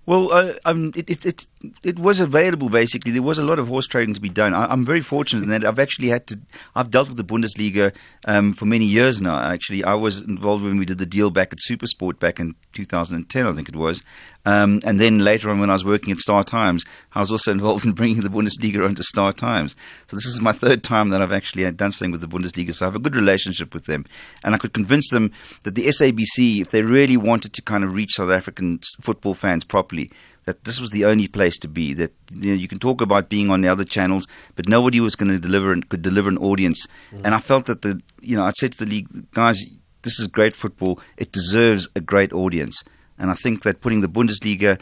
Well, 0.06 0.32
uh, 0.32 0.54
um, 0.66 0.92
it, 0.96 1.10
it, 1.10 1.26
it, 1.26 1.48
it 1.84 2.00
was 2.00 2.20
available 2.20 2.70
basically. 2.70 3.12
There 3.12 3.22
was 3.22 3.40
a 3.40 3.44
lot 3.44 3.60
of 3.60 3.68
horse 3.68 3.88
trading 3.88 4.14
to 4.16 4.22
be 4.22 4.30
done. 4.30 4.54
I, 4.54 4.66
I'm 4.66 4.86
very 4.86 5.02
fortunate 5.02 5.44
in 5.44 5.50
that 5.50 5.66
I've 5.66 5.80
actually 5.80 6.10
had 6.10 6.28
to. 6.28 6.40
I've 6.76 6.92
dealt 6.92 7.08
with 7.10 7.18
the 7.18 7.24
Bundesliga 7.24 7.94
um, 8.26 8.54
for 8.54 8.66
many 8.66 8.86
years 8.86 9.22
now. 9.22 9.40
Actually, 9.40 9.84
I 9.84 9.94
was 9.94 10.20
involved 10.20 10.64
when 10.64 10.78
we 10.78 10.86
did 10.86 10.98
the 10.98 11.06
deal 11.06 11.30
back 11.30 11.54
at 11.54 11.60
Supersport 11.60 12.20
back 12.20 12.40
in 12.40 12.56
2010, 12.74 13.48
I 13.48 13.54
think 13.54 13.70
it 13.70 13.76
was. 13.76 14.02
Um, 14.46 14.80
and 14.84 15.00
then 15.00 15.20
later 15.20 15.50
on, 15.50 15.60
when 15.60 15.70
I 15.70 15.74
was 15.74 15.84
working 15.84 16.12
at 16.12 16.20
Star 16.20 16.44
Times, 16.44 16.86
I 17.14 17.20
was 17.20 17.32
also 17.32 17.52
involved 17.58 17.86
in 17.86 17.94
bringing 17.94 18.22
the 18.22 18.30
Bundesliga 18.30 18.86
onto 18.86 19.04
Star 19.04 19.34
Times. 19.34 19.76
So 20.08 20.16
this 20.16 20.26
is 20.26 20.42
my 20.42 20.52
third 20.52 20.84
time 20.84 21.10
that 21.10 21.22
I've 21.22 21.32
actually 21.32 21.70
done 21.72 21.92
something 21.92 22.12
with 22.12 22.22
the 22.22 22.28
Bundesliga. 22.28 22.74
So 22.74 22.86
I 22.86 22.88
have 22.88 22.96
a 22.96 23.00
good 23.00 23.16
relationship 23.16 23.74
with 23.74 23.86
them, 23.86 24.06
and 24.44 24.54
I 24.54 24.58
could 24.58 24.74
convince 24.74 25.10
them 25.10 25.32
that 25.64 25.76
the 25.76 25.88
SABC, 25.88 26.62
if 26.62 26.72
they 26.72 26.82
really 26.82 27.18
wanted 27.18 27.54
to 27.54 27.62
kind 27.62 27.84
of 27.84 27.94
reach 27.94 28.14
South 28.14 28.30
African 28.30 28.80
football 29.02 29.34
fans 29.34 29.64
properly, 29.64 30.10
that 30.46 30.64
this 30.64 30.80
was 30.80 30.92
the 30.92 31.06
only 31.06 31.28
place 31.28 31.58
to 31.60 31.68
be. 31.68 31.94
That 31.94 32.14
you, 32.32 32.52
know, 32.52 32.56
you 32.56 32.68
can 32.68 32.80
talk 32.80 33.02
about 33.02 33.30
being 33.30 33.50
on 33.50 33.62
the 33.62 33.68
other 33.68 33.86
channels, 33.86 34.28
but 34.56 34.70
nobody 34.70 35.00
was 35.00 35.16
going 35.16 35.32
to 35.32 35.40
deliver 35.40 35.72
and 35.72 35.88
could 35.88 36.02
deliver 36.02 36.30
an 36.30 36.38
audience. 36.38 36.88
And 37.24 37.34
I 37.34 37.40
felt 37.40 37.66
that 37.66 37.82
the 37.82 38.02
you 38.22 38.36
know 38.36 38.44
I 38.44 38.52
said 38.52 38.74
to 38.74 38.78
the 38.80 38.90
league 38.90 39.32
guys, 39.32 39.64
this 40.04 40.20
is 40.20 40.28
great 40.28 40.56
football. 40.56 41.00
It 41.18 41.32
deserves 41.32 41.88
a 41.96 42.02
great 42.02 42.32
audience. 42.32 42.84
And 43.18 43.32
I 43.32 43.34
think 43.34 43.64
that 43.64 43.82
putting 43.82 44.02
the 44.02 44.10
Bundesliga 44.10 44.80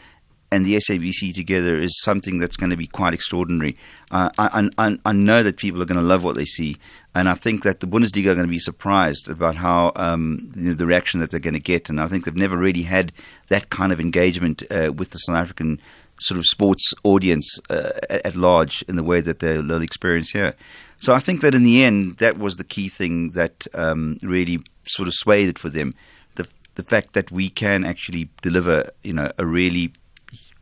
and 0.50 0.64
the 0.64 0.76
SABC 0.76 1.34
together 1.34 1.76
is 1.76 2.00
something 2.02 2.38
that's 2.38 2.56
going 2.56 2.70
to 2.70 2.76
be 2.76 2.86
quite 2.86 3.14
extraordinary. 3.14 3.76
Uh, 4.10 4.30
I, 4.38 4.68
I, 4.78 4.98
I 5.04 5.12
know 5.12 5.42
that 5.42 5.56
people 5.56 5.82
are 5.82 5.86
going 5.86 6.00
to 6.00 6.06
love 6.06 6.22
what 6.22 6.36
they 6.36 6.44
see, 6.44 6.76
and 7.14 7.28
I 7.28 7.34
think 7.34 7.62
that 7.62 7.78
the 7.78 7.86
Bundesliga 7.86 8.30
are 8.30 8.34
going 8.34 8.46
to 8.46 8.48
be 8.48 8.58
surprised 8.58 9.28
about 9.28 9.54
how 9.54 9.92
um, 9.94 10.52
you 10.56 10.68
know, 10.68 10.74
the 10.74 10.86
reaction 10.86 11.20
that 11.20 11.30
they're 11.30 11.38
going 11.38 11.54
to 11.54 11.60
get. 11.60 11.88
And 11.88 12.00
I 12.00 12.08
think 12.08 12.24
they've 12.24 12.34
never 12.34 12.56
really 12.56 12.82
had 12.82 13.12
that 13.48 13.70
kind 13.70 13.92
of 13.92 14.00
engagement 14.00 14.64
uh, 14.70 14.92
with 14.92 15.10
the 15.10 15.18
South 15.18 15.36
African 15.36 15.80
sort 16.18 16.38
of 16.38 16.46
sports 16.46 16.92
audience 17.04 17.58
uh, 17.70 17.90
at, 18.10 18.34
large 18.34 18.82
in 18.88 18.96
the 18.96 19.04
way 19.04 19.20
that 19.20 19.38
they'll 19.38 19.82
experience 19.82 20.30
here. 20.30 20.54
So 20.98 21.14
I 21.14 21.20
think 21.20 21.40
that 21.42 21.54
in 21.54 21.62
the 21.62 21.84
end, 21.84 22.16
that 22.16 22.38
was 22.38 22.56
the 22.56 22.64
key 22.64 22.88
thing 22.88 23.30
that 23.30 23.66
um, 23.74 24.16
really 24.22 24.60
sort 24.88 25.06
of 25.06 25.14
swayed 25.14 25.48
it 25.48 25.58
for 25.58 25.68
them. 25.68 25.94
The, 26.34 26.48
the 26.74 26.82
fact 26.82 27.12
that 27.12 27.30
we 27.30 27.48
can 27.48 27.84
actually 27.84 28.28
deliver, 28.42 28.90
you 29.02 29.12
know, 29.12 29.30
a 29.38 29.46
really 29.46 29.92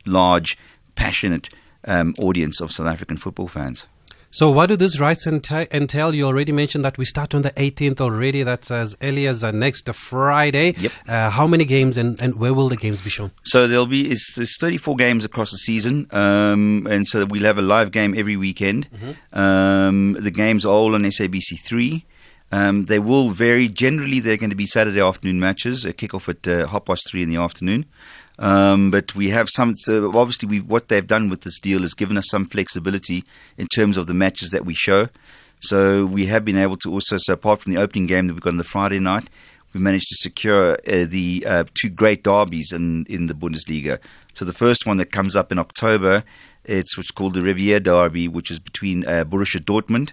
large, 0.05 0.57
passionate 0.95 1.49
um, 1.85 2.13
audience 2.19 2.61
of 2.61 2.71
South 2.71 2.87
African 2.87 3.17
football 3.17 3.47
fans. 3.47 3.87
So, 4.33 4.49
what 4.49 4.65
do 4.65 4.75
these 4.75 4.99
rights 4.99 5.27
enti- 5.27 5.71
entail? 5.71 6.15
You 6.15 6.25
already 6.25 6.51
mentioned 6.51 6.83
that 6.85 6.97
we 6.97 7.05
start 7.05 7.35
on 7.35 7.43
the 7.43 7.51
18th 7.51 8.01
already. 8.01 8.41
That's 8.41 8.71
as 8.71 8.97
early 8.99 9.27
as 9.27 9.43
uh, 9.43 9.51
next 9.51 9.87
Friday. 9.93 10.73
Yep. 10.75 10.91
Uh, 11.07 11.29
how 11.29 11.45
many 11.45 11.65
games 11.65 11.97
and, 11.97 12.19
and 12.19 12.39
where 12.39 12.51
will 12.51 12.67
the 12.67 12.75
games 12.75 12.99
be 12.99 13.11
shown? 13.11 13.29
So 13.43 13.67
there'll 13.67 13.85
be 13.85 14.09
it's, 14.09 14.33
there's 14.33 14.57
34 14.57 14.95
games 14.95 15.23
across 15.23 15.51
the 15.51 15.57
season, 15.57 16.07
um, 16.09 16.87
and 16.89 17.07
so 17.07 17.27
we'll 17.27 17.43
have 17.43 17.59
a 17.59 17.61
live 17.61 17.91
game 17.91 18.15
every 18.17 18.35
weekend. 18.35 18.89
Um, 19.33 20.13
the 20.13 20.31
games 20.31 20.65
are 20.65 20.73
all 20.73 20.95
on 20.95 21.03
SABC 21.03 21.59
three. 21.63 22.07
Um, 22.51 22.85
they 22.85 22.97
will 22.97 23.29
vary. 23.29 23.67
Generally, 23.67 24.21
they're 24.21 24.37
going 24.37 24.49
to 24.49 24.55
be 24.55 24.65
Saturday 24.65 24.99
afternoon 24.99 25.39
matches. 25.39 25.85
A 25.85 25.93
kick 25.93 26.15
off 26.15 26.27
at 26.27 26.47
uh, 26.47 26.65
half 26.67 26.85
past 26.85 27.07
three 27.07 27.21
in 27.21 27.29
the 27.29 27.37
afternoon. 27.37 27.85
Um, 28.39 28.91
but 28.91 29.15
we 29.15 29.29
have 29.29 29.47
some. 29.49 29.75
So 29.77 30.17
obviously, 30.17 30.59
what 30.59 30.87
they've 30.87 31.05
done 31.05 31.29
with 31.29 31.41
this 31.41 31.59
deal 31.59 31.81
has 31.81 31.93
given 31.93 32.17
us 32.17 32.29
some 32.29 32.45
flexibility 32.45 33.23
in 33.57 33.67
terms 33.67 33.97
of 33.97 34.07
the 34.07 34.13
matches 34.13 34.49
that 34.51 34.65
we 34.65 34.73
show. 34.73 35.09
So 35.61 36.05
we 36.05 36.25
have 36.25 36.43
been 36.43 36.57
able 36.57 36.75
to 36.77 36.91
also, 36.91 37.15
so 37.17 37.33
apart 37.33 37.61
from 37.61 37.73
the 37.73 37.79
opening 37.79 38.05
game 38.05 38.27
that 38.27 38.33
we've 38.33 38.41
got 38.41 38.49
on 38.49 38.57
the 38.57 38.65
Friday 38.65 38.99
night, 38.99 39.29
we 39.73 39.79
managed 39.79 40.07
to 40.09 40.15
secure 40.15 40.73
uh, 40.73 41.05
the 41.05 41.45
uh, 41.47 41.63
two 41.73 41.89
great 41.89 42.23
derbies 42.23 42.71
in, 42.73 43.05
in 43.05 43.27
the 43.27 43.33
Bundesliga. 43.33 43.99
So 44.35 44.45
the 44.45 44.53
first 44.53 44.85
one 44.85 44.97
that 44.97 45.11
comes 45.11 45.35
up 45.35 45.51
in 45.51 45.59
October, 45.59 46.23
it's 46.65 46.97
what's 46.97 47.11
called 47.11 47.33
the 47.33 47.41
Revierderby, 47.41 48.29
which 48.29 48.51
is 48.51 48.59
between 48.59 49.05
uh, 49.05 49.25
Borussia 49.25 49.59
Dortmund, 49.59 50.11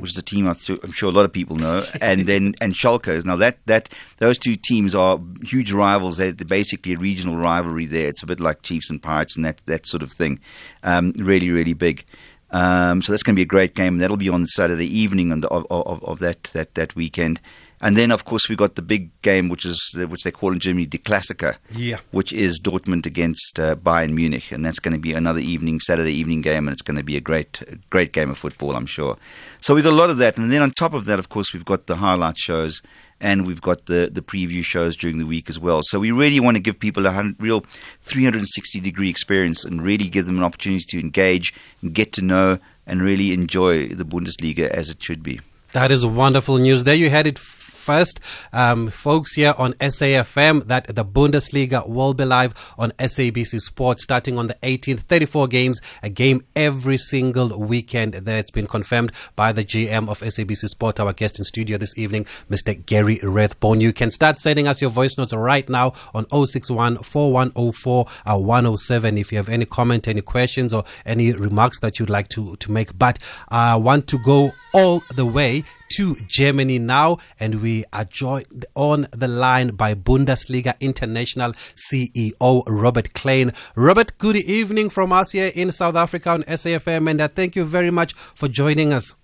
which 0.00 0.12
is 0.12 0.18
a 0.18 0.22
team 0.22 0.46
I'm 0.46 0.92
sure 0.92 1.08
a 1.08 1.12
lot 1.12 1.24
of 1.24 1.32
people 1.32 1.56
know, 1.56 1.82
and 2.00 2.26
then 2.26 2.54
and 2.60 2.74
Schalke. 2.74 3.24
Now 3.24 3.36
that 3.36 3.58
that 3.66 3.88
those 4.18 4.38
two 4.38 4.56
teams 4.56 4.94
are 4.94 5.20
huge 5.42 5.72
rivals. 5.72 6.18
They're 6.18 6.32
they're 6.32 6.46
basically 6.46 6.94
a 6.94 6.98
regional 6.98 7.36
rivalry 7.36 7.86
there. 7.86 8.08
It's 8.08 8.22
a 8.22 8.26
bit 8.26 8.40
like 8.40 8.62
Chiefs 8.62 8.90
and 8.90 9.02
Pirates 9.02 9.36
and 9.36 9.44
that 9.44 9.58
that 9.66 9.86
sort 9.86 10.02
of 10.02 10.12
thing. 10.12 10.40
Um, 10.82 11.12
really, 11.16 11.50
really 11.50 11.74
big. 11.74 12.04
Um, 12.52 13.00
so 13.00 13.12
that's 13.12 13.22
going 13.22 13.34
to 13.34 13.38
be 13.38 13.42
a 13.42 13.46
great 13.46 13.74
game. 13.74 13.98
That'll 13.98 14.18
be 14.18 14.28
on 14.28 14.46
Saturday 14.46 14.86
evening 14.86 15.32
on 15.32 15.40
the, 15.40 15.48
of, 15.48 15.66
of, 15.70 16.04
of 16.04 16.18
that, 16.18 16.44
that, 16.52 16.74
that 16.74 16.94
weekend. 16.94 17.40
And 17.84 17.96
then, 17.96 18.12
of 18.12 18.24
course, 18.24 18.48
we 18.48 18.54
got 18.54 18.76
the 18.76 18.82
big 18.82 19.10
game, 19.22 19.48
which 19.48 19.66
is 19.66 19.78
which 20.08 20.22
they 20.22 20.30
call 20.30 20.52
in 20.52 20.60
Germany 20.60 20.86
the 20.86 20.98
Klassiker, 20.98 21.56
Yeah. 21.74 21.98
which 22.12 22.32
is 22.32 22.60
Dortmund 22.60 23.06
against 23.06 23.58
uh, 23.58 23.74
Bayern 23.74 24.12
Munich, 24.12 24.52
and 24.52 24.64
that's 24.64 24.78
going 24.78 24.94
to 24.94 25.00
be 25.00 25.12
another 25.12 25.40
evening, 25.40 25.80
Saturday 25.80 26.12
evening 26.14 26.42
game, 26.42 26.68
and 26.68 26.72
it's 26.72 26.80
going 26.82 26.96
to 26.96 27.02
be 27.02 27.16
a 27.16 27.20
great, 27.20 27.60
great 27.90 28.12
game 28.12 28.30
of 28.30 28.38
football, 28.38 28.76
I'm 28.76 28.86
sure. 28.86 29.16
So 29.60 29.74
we 29.74 29.82
got 29.82 29.92
a 29.92 29.96
lot 29.96 30.10
of 30.10 30.18
that, 30.18 30.38
and 30.38 30.52
then 30.52 30.62
on 30.62 30.70
top 30.70 30.94
of 30.94 31.06
that, 31.06 31.18
of 31.18 31.28
course, 31.28 31.52
we've 31.52 31.64
got 31.64 31.86
the 31.88 31.96
highlight 31.96 32.38
shows, 32.38 32.80
and 33.20 33.46
we've 33.48 33.60
got 33.60 33.86
the 33.86 34.08
the 34.12 34.22
preview 34.22 34.62
shows 34.64 34.96
during 34.96 35.18
the 35.18 35.26
week 35.26 35.48
as 35.50 35.58
well. 35.58 35.80
So 35.82 35.98
we 35.98 36.12
really 36.12 36.38
want 36.38 36.54
to 36.56 36.60
give 36.60 36.78
people 36.78 37.06
a 37.06 37.34
real 37.40 37.64
360 38.02 38.78
degree 38.80 39.10
experience, 39.10 39.64
and 39.64 39.82
really 39.82 40.08
give 40.08 40.26
them 40.26 40.38
an 40.38 40.44
opportunity 40.44 40.84
to 40.90 41.00
engage, 41.00 41.52
and 41.80 41.92
get 41.92 42.12
to 42.12 42.22
know, 42.22 42.58
and 42.86 43.02
really 43.02 43.32
enjoy 43.32 43.88
the 43.88 44.04
Bundesliga 44.04 44.68
as 44.68 44.88
it 44.88 45.02
should 45.02 45.22
be. 45.24 45.40
That 45.72 45.90
is 45.90 46.04
wonderful 46.04 46.58
news. 46.58 46.84
There 46.84 46.94
you 46.94 47.10
had 47.10 47.26
it 47.26 47.38
first, 47.82 48.20
um, 48.52 48.88
folks, 48.88 49.34
here 49.34 49.54
on 49.58 49.72
SAFM 49.74 50.68
that 50.68 50.86
the 50.86 51.04
Bundesliga 51.04 51.86
will 51.88 52.14
be 52.14 52.24
live 52.24 52.54
on 52.78 52.92
SABC 52.92 53.60
Sports 53.60 54.04
starting 54.04 54.38
on 54.38 54.46
the 54.46 54.54
18th. 54.62 55.00
34 55.00 55.48
games, 55.48 55.80
a 56.02 56.08
game 56.08 56.44
every 56.54 56.96
single 56.96 57.58
weekend. 57.58 58.14
That's 58.14 58.50
been 58.52 58.68
confirmed 58.68 59.12
by 59.34 59.52
the 59.52 59.64
GM 59.64 60.08
of 60.08 60.20
SABC 60.20 60.68
Sport, 60.68 61.00
our 61.00 61.12
guest 61.12 61.38
in 61.38 61.44
studio 61.44 61.76
this 61.76 61.98
evening, 61.98 62.24
Mr. 62.48 62.74
Gary 62.86 63.18
Rathbone. 63.22 63.80
You 63.80 63.92
can 63.92 64.10
start 64.10 64.38
sending 64.38 64.68
us 64.68 64.80
your 64.80 64.90
voice 64.90 65.18
notes 65.18 65.34
right 65.34 65.68
now 65.68 65.92
on 66.14 66.26
061 66.30 66.98
4104 66.98 68.06
107 68.26 69.18
if 69.18 69.32
you 69.32 69.38
have 69.38 69.48
any 69.48 69.64
comment, 69.64 70.06
any 70.06 70.22
questions, 70.22 70.72
or 70.72 70.84
any 71.04 71.32
remarks 71.32 71.80
that 71.80 71.98
you'd 71.98 72.10
like 72.10 72.28
to, 72.28 72.54
to 72.56 72.70
make. 72.70 72.96
But 72.96 73.18
I 73.48 73.74
want 73.74 74.06
to 74.08 74.18
go 74.18 74.52
all 74.72 75.02
the 75.14 75.26
way 75.26 75.64
to 75.96 76.16
Germany 76.26 76.78
now, 76.78 77.18
and 77.38 77.60
we 77.60 77.84
are 77.92 78.04
joined 78.04 78.66
on 78.74 79.08
the 79.12 79.28
line 79.28 79.70
by 79.70 79.94
Bundesliga 79.94 80.74
International 80.80 81.52
CEO 81.76 82.62
Robert 82.66 83.12
Klein. 83.14 83.52
Robert, 83.76 84.16
good 84.18 84.36
evening 84.36 84.90
from 84.90 85.12
us 85.12 85.32
here 85.32 85.52
in 85.54 85.72
South 85.72 85.96
Africa 85.96 86.30
on 86.30 86.42
SAFM, 86.44 87.10
and 87.10 87.20
uh, 87.20 87.28
thank 87.28 87.56
you 87.56 87.64
very 87.64 87.90
much 87.90 88.12
for 88.14 88.48
joining 88.48 88.92
us. 88.92 89.14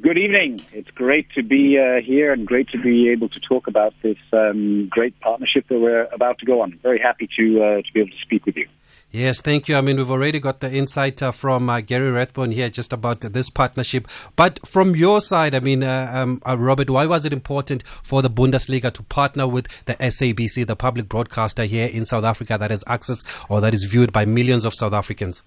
Good 0.00 0.18
evening. 0.18 0.60
It's 0.72 0.90
great 0.90 1.30
to 1.36 1.44
be 1.44 1.78
uh, 1.78 2.00
here 2.04 2.32
and 2.32 2.44
great 2.44 2.68
to 2.70 2.78
be 2.78 3.10
able 3.10 3.28
to 3.28 3.38
talk 3.38 3.68
about 3.68 3.94
this 4.02 4.16
um, 4.32 4.88
great 4.90 5.18
partnership 5.20 5.68
that 5.68 5.78
we're 5.78 6.06
about 6.06 6.38
to 6.38 6.46
go 6.46 6.60
on. 6.60 6.78
Very 6.82 6.98
happy 6.98 7.28
to 7.38 7.62
uh, 7.62 7.82
to 7.82 7.92
be 7.94 8.00
able 8.00 8.10
to 8.10 8.22
speak 8.22 8.44
with 8.44 8.56
you. 8.56 8.66
Yes, 9.12 9.42
thank 9.42 9.68
you. 9.68 9.76
I 9.76 9.82
mean, 9.82 9.98
we've 9.98 10.10
already 10.10 10.40
got 10.40 10.60
the 10.60 10.72
insight 10.72 11.22
uh, 11.22 11.32
from 11.32 11.68
uh, 11.68 11.82
Gary 11.82 12.10
Rathbone 12.10 12.50
here 12.50 12.70
just 12.70 12.94
about 12.94 13.20
this 13.20 13.50
partnership. 13.50 14.08
But 14.36 14.66
from 14.66 14.96
your 14.96 15.20
side, 15.20 15.54
I 15.54 15.60
mean, 15.60 15.82
uh, 15.82 16.10
um, 16.14 16.40
uh, 16.48 16.56
Robert, 16.58 16.88
why 16.88 17.04
was 17.04 17.26
it 17.26 17.32
important 17.34 17.86
for 17.86 18.22
the 18.22 18.30
Bundesliga 18.30 18.90
to 18.90 19.02
partner 19.02 19.46
with 19.46 19.68
the 19.84 19.96
SABC, 19.96 20.66
the 20.66 20.76
public 20.76 21.10
broadcaster 21.10 21.64
here 21.64 21.88
in 21.92 22.06
South 22.06 22.24
Africa 22.24 22.56
that 22.58 22.70
has 22.70 22.82
access 22.86 23.22
or 23.50 23.60
that 23.60 23.74
is 23.74 23.84
viewed 23.84 24.14
by 24.14 24.24
millions 24.24 24.64
of 24.64 24.72
South 24.72 24.94
Africans? 24.94 25.42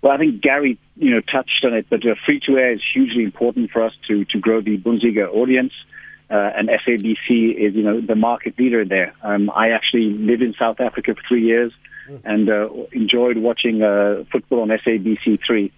Well, 0.00 0.12
I 0.12 0.18
think 0.18 0.40
Gary, 0.40 0.78
you 0.94 1.10
know, 1.10 1.20
touched 1.20 1.64
on 1.64 1.74
it, 1.74 1.86
but 1.90 2.06
uh, 2.06 2.14
free 2.24 2.38
to 2.46 2.58
air 2.58 2.72
is 2.72 2.80
hugely 2.94 3.24
important 3.24 3.72
for 3.72 3.82
us 3.82 3.92
to 4.06 4.24
to 4.26 4.38
grow 4.38 4.60
the 4.60 4.78
Bundesliga 4.78 5.28
audience. 5.34 5.72
Uh, 6.30 6.52
and 6.56 6.68
SABC 6.68 7.56
is, 7.56 7.74
you 7.74 7.82
know, 7.82 8.00
the 8.00 8.14
market 8.14 8.56
leader 8.56 8.84
there. 8.84 9.12
Um, 9.20 9.50
I 9.50 9.70
actually 9.70 10.10
lived 10.10 10.42
in 10.42 10.54
South 10.56 10.78
Africa 10.78 11.16
for 11.16 11.22
three 11.26 11.44
years 11.44 11.72
and 12.24 12.48
uh, 12.48 12.68
enjoyed 12.92 13.38
watching 13.38 13.82
uh, 13.82 14.24
football 14.32 14.60
on 14.62 14.68
SABC 14.68 15.38
three. 15.46 15.72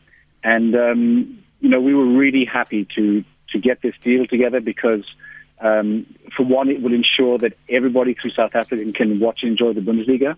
And 0.45 0.75
um, 0.75 1.39
you 1.61 1.69
know, 1.69 1.81
we 1.81 1.95
were 1.95 2.07
really 2.07 2.45
happy 2.45 2.87
to 2.97 3.25
to 3.51 3.59
get 3.59 3.83
this 3.83 3.95
deal 4.03 4.27
together 4.27 4.61
because, 4.61 5.05
um, 5.61 6.07
for 6.37 6.45
one, 6.45 6.71
it 6.71 6.81
will 6.83 6.95
ensure 6.95 7.37
that 7.39 7.53
everybody 7.69 8.15
through 8.15 8.31
South 8.33 8.55
Africa 8.55 8.91
can 8.93 9.21
watch 9.21 9.41
and 9.43 9.51
enjoy 9.53 9.73
the 9.75 9.81
Bundesliga. 9.83 10.37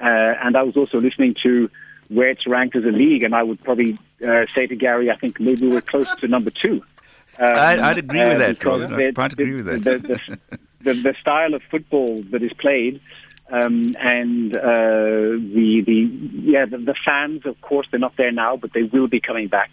Uh, 0.00 0.04
and 0.44 0.56
I 0.56 0.62
was 0.62 0.76
also 0.76 1.00
listening 1.00 1.34
to 1.42 1.70
where 2.08 2.28
it's 2.30 2.46
ranked 2.46 2.76
as 2.76 2.84
a 2.84 2.88
league, 2.88 3.22
and 3.24 3.34
I 3.34 3.42
would 3.42 3.62
probably 3.62 3.98
uh, 4.26 4.46
say 4.54 4.66
to 4.66 4.76
Gary, 4.76 5.10
I 5.10 5.16
think 5.16 5.38
maybe 5.40 5.66
we're 5.68 5.80
close 5.80 6.14
to 6.16 6.28
number 6.28 6.50
two. 6.50 6.82
Um, 7.38 7.50
I'd- 7.56 7.80
I'd 7.82 7.98
agree 7.98 8.20
with 8.28 8.38
that, 8.38 8.50
I'd 8.50 8.60
quite 9.14 9.32
agree 9.32 9.54
with 9.56 9.66
that. 9.66 9.84
The, 9.84 10.38
the, 10.80 10.92
the 11.02 11.14
style 11.20 11.52
of 11.54 11.62
football 11.70 12.22
that 12.30 12.42
is 12.42 12.52
played, 12.54 13.00
um, 13.50 13.92
and 13.98 14.56
uh, 14.56 14.60
the 14.60 15.82
the 15.86 16.10
yeah 16.42 16.64
the, 16.66 16.78
the 16.78 16.94
fans, 17.04 17.46
of 17.46 17.60
course, 17.60 17.86
they're 17.90 18.00
not 18.00 18.16
there 18.16 18.32
now, 18.32 18.56
but 18.56 18.72
they 18.72 18.82
will 18.82 19.06
be 19.06 19.20
coming 19.20 19.48
back. 19.48 19.70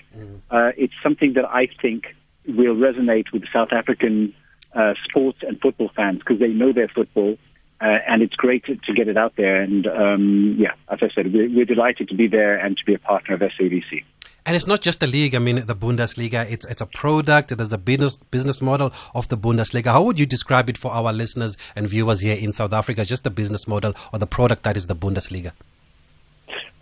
Uh, 0.51 0.71
it's 0.77 0.93
something 1.01 1.33
that 1.33 1.45
I 1.45 1.67
think 1.81 2.15
will 2.47 2.75
resonate 2.75 3.31
with 3.31 3.43
South 3.51 3.69
African 3.71 4.35
uh, 4.75 4.93
sports 5.05 5.39
and 5.41 5.59
football 5.59 5.89
fans 5.95 6.19
because 6.19 6.39
they 6.39 6.49
know 6.49 6.71
their 6.71 6.87
football. 6.87 7.37
Uh, 7.81 7.97
and 8.07 8.21
it's 8.21 8.35
great 8.35 8.63
to, 8.63 8.77
to 8.77 8.93
get 8.93 9.09
it 9.09 9.17
out 9.17 9.33
there. 9.35 9.61
And 9.61 9.85
um, 9.87 10.55
yeah, 10.57 10.71
as 10.89 10.99
I 11.01 11.09
said, 11.13 11.33
we're, 11.33 11.49
we're 11.49 11.65
delighted 11.65 12.07
to 12.09 12.15
be 12.15 12.27
there 12.27 12.55
and 12.55 12.77
to 12.77 12.85
be 12.85 12.93
a 12.93 12.99
partner 12.99 13.35
of 13.35 13.41
SABC. 13.41 14.05
And 14.45 14.55
it's 14.55 14.67
not 14.67 14.81
just 14.81 14.99
the 14.99 15.07
league. 15.07 15.35
I 15.35 15.39
mean, 15.39 15.65
the 15.65 15.75
Bundesliga. 15.75 16.49
It's 16.51 16.65
it's 16.65 16.81
a 16.81 16.85
product. 16.85 17.55
There's 17.55 17.71
a 17.71 17.77
business 17.77 18.17
business 18.17 18.61
model 18.61 18.91
of 19.15 19.27
the 19.29 19.37
Bundesliga. 19.37 19.85
How 19.85 20.03
would 20.03 20.19
you 20.19 20.25
describe 20.25 20.69
it 20.69 20.77
for 20.77 20.91
our 20.91 21.13
listeners 21.13 21.55
and 21.75 21.87
viewers 21.87 22.19
here 22.19 22.35
in 22.35 22.51
South 22.51 22.73
Africa? 22.73 23.05
Just 23.05 23.23
the 23.23 23.29
business 23.29 23.67
model 23.67 23.93
or 24.11 24.19
the 24.19 24.27
product 24.27 24.63
that 24.63 24.75
is 24.75 24.87
the 24.87 24.95
Bundesliga. 24.95 25.53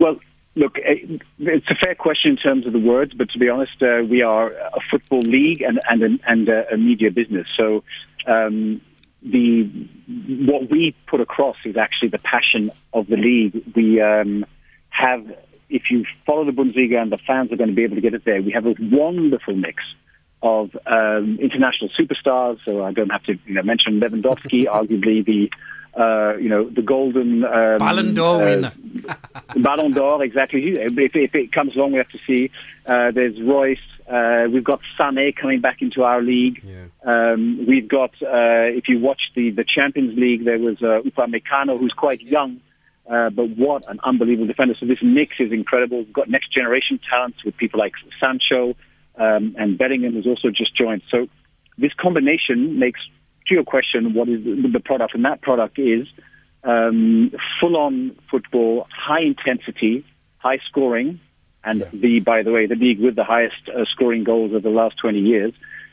Well, 0.00 0.18
look, 0.56 0.78
eh, 0.78 1.18
it's 1.38 1.70
a 1.70 1.74
fair 1.76 1.94
question 1.94 2.32
in 2.32 2.36
terms 2.36 2.66
of 2.66 2.72
the 2.72 2.80
words, 2.80 3.14
but 3.14 3.30
to 3.30 3.38
be 3.38 3.48
honest, 3.48 3.80
uh, 3.80 4.02
we 4.08 4.22
are 4.22 4.50
a 4.50 4.80
football 4.90 5.20
league 5.20 5.62
and 5.62 5.80
and 5.88 6.02
a, 6.02 6.18
and 6.26 6.48
a, 6.48 6.76
media 6.76 7.12
business. 7.12 7.46
So 7.56 7.84
um, 8.26 8.80
the 9.22 9.70
what 10.46 10.68
we 10.68 10.96
put 11.06 11.20
across 11.20 11.56
is 11.64 11.76
actually 11.76 12.08
the 12.08 12.18
passion 12.18 12.72
of 12.92 13.06
the 13.06 13.16
league. 13.16 13.62
We 13.76 14.00
um, 14.00 14.44
have, 14.90 15.26
if 15.68 15.90
you 15.90 16.04
follow 16.26 16.44
the 16.44 16.52
Bundesliga, 16.52 17.00
and 17.00 17.10
the 17.10 17.18
fans 17.18 17.52
are 17.52 17.56
going 17.56 17.70
to 17.70 17.76
be 17.76 17.84
able 17.84 17.96
to 17.96 18.00
get 18.00 18.14
it 18.14 18.24
there. 18.24 18.42
We 18.42 18.52
have 18.52 18.66
a 18.66 18.74
wonderful 18.78 19.54
mix 19.54 19.84
of 20.42 20.76
um, 20.86 21.38
international 21.40 21.90
superstars. 21.98 22.58
So 22.68 22.82
I 22.84 22.92
don't 22.92 23.10
have 23.10 23.22
to 23.24 23.38
you 23.46 23.54
know, 23.54 23.62
mention 23.62 24.00
Lewandowski, 24.00 24.64
arguably 24.66 25.24
the 25.24 25.50
uh, 25.94 26.36
you 26.38 26.48
know 26.48 26.68
the 26.68 26.82
golden 26.82 27.44
um, 27.44 27.78
Ballon 27.78 28.14
d'Or 28.14 28.42
uh, 28.42 28.44
winner. 28.44 28.72
Ballon 29.56 29.92
d'Or, 29.92 30.22
exactly. 30.22 30.70
If, 30.70 31.14
if 31.14 31.34
it 31.34 31.52
comes 31.52 31.76
along, 31.76 31.92
we 31.92 31.98
have 31.98 32.08
to 32.08 32.18
see. 32.26 32.50
Uh, 32.86 33.10
there's 33.10 33.38
Reus. 33.40 33.78
Uh, 34.08 34.48
we've 34.52 34.64
got 34.64 34.80
Sané 34.98 35.34
coming 35.34 35.60
back 35.60 35.80
into 35.80 36.02
our 36.02 36.20
league. 36.20 36.62
Yeah. 36.64 36.86
Um, 37.04 37.64
we've 37.66 37.88
got, 37.88 38.10
uh, 38.22 38.68
if 38.68 38.88
you 38.88 38.98
watch 38.98 39.20
the, 39.34 39.50
the 39.50 39.64
Champions 39.64 40.18
League, 40.18 40.44
there 40.44 40.58
was 40.58 40.82
uh, 40.82 41.00
Upamecano, 41.06 41.78
who's 41.78 41.94
quite 41.96 42.20
young, 42.20 42.60
uh, 43.10 43.30
but 43.30 43.48
what 43.50 43.88
an 43.88 43.98
unbelievable 44.04 44.46
defender. 44.46 44.74
So 44.78 44.86
this 44.86 44.98
mix 45.02 45.36
is 45.38 45.52
incredible. 45.52 45.98
We've 45.98 46.12
got 46.12 46.28
next 46.28 46.52
generation 46.52 47.00
talents 47.08 47.44
with 47.44 47.56
people 47.56 47.80
like 47.80 47.92
Sancho 48.20 48.76
um, 49.16 49.54
and 49.58 49.76
Bellingham, 49.76 50.14
who's 50.14 50.26
also 50.26 50.50
just 50.50 50.76
joined. 50.76 51.02
So 51.10 51.28
this 51.78 51.92
combination 51.94 52.78
makes, 52.78 53.00
to 53.46 53.54
your 53.54 53.64
question, 53.64 54.14
what 54.14 54.28
is 54.28 54.44
the, 54.44 54.68
the 54.72 54.80
product? 54.80 55.14
And 55.14 55.24
that 55.24 55.42
product 55.42 55.78
is 55.78 56.06
um, 56.64 57.32
full-on 57.60 58.16
football, 58.30 58.86
high 58.90 59.22
intensity, 59.22 60.04
high 60.38 60.58
scoring, 60.68 61.20
and 61.64 61.86
the, 61.92 62.20
by 62.20 62.42
the 62.42 62.50
way, 62.50 62.66
the 62.66 62.74
league 62.74 63.00
with 63.00 63.14
the 63.16 63.24
highest 63.24 63.68
uh, 63.68 63.84
scoring 63.92 64.24
goals 64.24 64.52
of 64.52 64.62
the 64.62 64.70
last 64.70 64.96
20 64.98 65.18
years. 65.20 65.52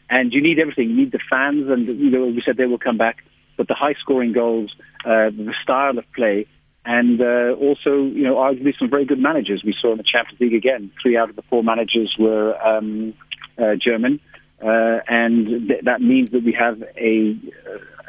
And 0.09 0.33
you 0.33 0.41
need 0.41 0.57
everything. 0.57 0.89
You 0.89 0.95
need 0.95 1.11
the 1.11 1.19
fans, 1.29 1.69
and 1.69 1.87
you 1.87 2.09
know, 2.09 2.25
we 2.25 2.41
said 2.43 2.57
they 2.57 2.65
will 2.65 2.79
come 2.79 2.97
back, 2.97 3.23
but 3.57 3.67
the 3.67 3.75
high 3.75 3.93
scoring 3.99 4.33
goals, 4.33 4.73
uh, 5.05 5.29
the 5.29 5.53
style 5.61 5.97
of 5.97 6.11
play, 6.13 6.47
and 6.85 7.21
uh, 7.21 7.55
also, 7.59 8.03
you 8.03 8.23
know, 8.23 8.35
arguably 8.35 8.77
some 8.77 8.89
very 8.89 9.05
good 9.05 9.19
managers. 9.19 9.63
We 9.63 9.75
saw 9.79 9.91
in 9.91 9.97
the 9.97 10.03
Champions 10.03 10.39
League 10.39 10.53
again, 10.53 10.91
three 11.01 11.17
out 11.17 11.29
of 11.29 11.35
the 11.35 11.41
four 11.43 11.63
managers 11.63 12.15
were 12.17 12.55
um, 12.65 13.13
uh, 13.57 13.75
German. 13.75 14.19
Uh, 14.61 14.99
and 15.07 15.67
th- 15.67 15.83
that 15.83 16.01
means 16.01 16.31
that 16.31 16.43
we 16.43 16.53
have 16.53 16.81
a, 16.97 17.37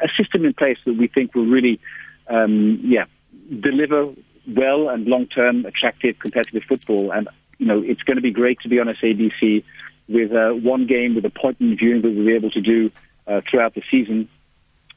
a 0.01 0.07
system 0.17 0.45
in 0.45 0.53
place 0.53 0.77
that 0.85 0.93
we 0.93 1.07
think 1.07 1.35
will 1.35 1.45
really, 1.45 1.79
um, 2.27 2.79
yeah, 2.83 3.05
deliver 3.59 4.13
well 4.47 4.89
and 4.89 5.05
long-term 5.05 5.65
attractive 5.65 6.17
competitive 6.19 6.63
football. 6.67 7.11
And, 7.11 7.27
you 7.57 7.65
know, 7.65 7.81
it's 7.81 8.01
going 8.01 8.17
to 8.17 8.21
be 8.21 8.31
great 8.31 8.59
to 8.61 8.69
be 8.69 8.79
on 8.79 8.87
SABC 8.87 9.63
with 10.07 10.31
uh, 10.31 10.51
one 10.51 10.87
game 10.87 11.15
with 11.15 11.25
a 11.25 11.29
point 11.29 11.57
appointment 11.57 11.79
viewing 11.79 12.01
that 12.01 12.09
we'll 12.09 12.25
be 12.25 12.35
able 12.35 12.51
to 12.51 12.61
do 12.61 12.91
uh, 13.27 13.41
throughout 13.49 13.75
the 13.75 13.83
season, 13.89 14.27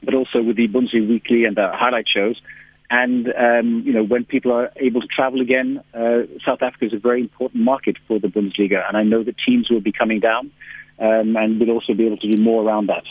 but 0.03 0.13
also 0.13 0.41
with 0.41 0.55
the 0.55 0.67
Bundesliga 0.67 1.07
Weekly 1.07 1.45
and 1.45 1.55
the 1.55 1.71
highlight 1.73 2.05
shows. 2.07 2.41
And, 2.89 3.33
um, 3.33 3.83
you 3.85 3.93
know, 3.93 4.03
when 4.03 4.25
people 4.25 4.51
are 4.51 4.71
able 4.75 5.01
to 5.01 5.07
travel 5.07 5.41
again, 5.41 5.81
uh, 5.93 6.23
South 6.45 6.61
Africa 6.61 6.85
is 6.85 6.93
a 6.93 6.99
very 6.99 7.21
important 7.21 7.63
market 7.63 7.97
for 8.07 8.19
the 8.19 8.27
Bundesliga. 8.27 8.87
And 8.87 8.95
I 8.95 9.03
know 9.03 9.23
that 9.23 9.35
teams 9.45 9.69
will 9.69 9.81
be 9.81 9.91
coming 9.91 10.19
down 10.19 10.51
um, 10.99 11.35
and 11.35 11.59
we'll 11.59 11.71
also 11.71 11.93
be 11.93 12.05
able 12.05 12.17
to 12.17 12.31
do 12.31 12.41
more 12.41 12.63
around 12.63 12.87
that. 12.87 13.03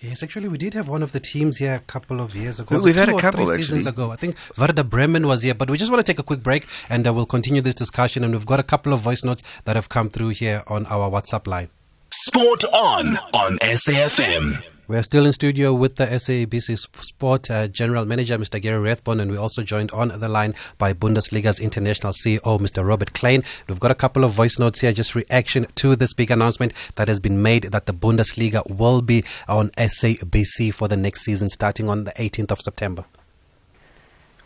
Yes, 0.00 0.22
actually, 0.24 0.48
we 0.48 0.58
did 0.58 0.74
have 0.74 0.88
one 0.88 1.00
of 1.02 1.12
the 1.12 1.20
teams 1.20 1.58
here 1.58 1.74
a 1.74 1.78
couple 1.78 2.20
of 2.20 2.34
years 2.34 2.58
ago. 2.58 2.68
Well, 2.70 2.78
Was 2.78 2.86
it 2.86 2.88
we've 2.88 2.98
had 2.98 3.08
a 3.08 3.20
couple, 3.20 3.46
three 3.46 3.58
seasons 3.58 3.86
actually. 3.86 4.04
ago. 4.04 4.10
I 4.10 4.16
think 4.16 4.36
Werder 4.58 4.82
Bremen 4.82 5.28
was 5.28 5.42
here, 5.42 5.54
but 5.54 5.70
we 5.70 5.78
just 5.78 5.92
want 5.92 6.04
to 6.04 6.12
take 6.12 6.18
a 6.18 6.24
quick 6.24 6.42
break 6.42 6.66
and 6.88 7.06
uh, 7.06 7.14
we'll 7.14 7.24
continue 7.24 7.62
this 7.62 7.76
discussion. 7.76 8.24
And 8.24 8.34
we've 8.34 8.46
got 8.46 8.58
a 8.58 8.64
couple 8.64 8.92
of 8.92 9.00
voice 9.00 9.22
notes 9.22 9.42
that 9.64 9.76
have 9.76 9.88
come 9.88 10.08
through 10.08 10.30
here 10.30 10.64
on 10.66 10.86
our 10.86 11.08
WhatsApp 11.08 11.46
line. 11.46 11.68
Sport 12.10 12.64
on 12.72 13.16
on 13.32 13.58
SAFM. 13.58 14.71
We're 14.92 15.02
still 15.02 15.24
in 15.24 15.32
studio 15.32 15.72
with 15.72 15.96
the 15.96 16.04
SABC 16.04 16.78
Sport 17.02 17.50
uh, 17.50 17.66
General 17.66 18.04
Manager, 18.04 18.36
Mr. 18.36 18.60
Gary 18.60 18.78
Rathbone, 18.78 19.20
and 19.20 19.30
we're 19.30 19.40
also 19.40 19.62
joined 19.62 19.90
on 19.92 20.08
the 20.08 20.28
line 20.28 20.52
by 20.76 20.92
Bundesliga's 20.92 21.58
international 21.58 22.12
CEO, 22.12 22.60
Mr. 22.60 22.86
Robert 22.86 23.14
Klein. 23.14 23.42
We've 23.66 23.80
got 23.80 23.90
a 23.90 23.94
couple 23.94 24.22
of 24.22 24.32
voice 24.32 24.58
notes 24.58 24.82
here, 24.82 24.92
just 24.92 25.14
reaction 25.14 25.66
to 25.76 25.96
this 25.96 26.12
big 26.12 26.30
announcement 26.30 26.74
that 26.96 27.08
has 27.08 27.20
been 27.20 27.40
made 27.40 27.62
that 27.72 27.86
the 27.86 27.94
Bundesliga 27.94 28.68
will 28.68 29.00
be 29.00 29.24
on 29.48 29.70
SABC 29.78 30.74
for 30.74 30.88
the 30.88 30.96
next 30.98 31.22
season, 31.22 31.48
starting 31.48 31.88
on 31.88 32.04
the 32.04 32.10
18th 32.10 32.50
of 32.50 32.60
September. 32.60 33.06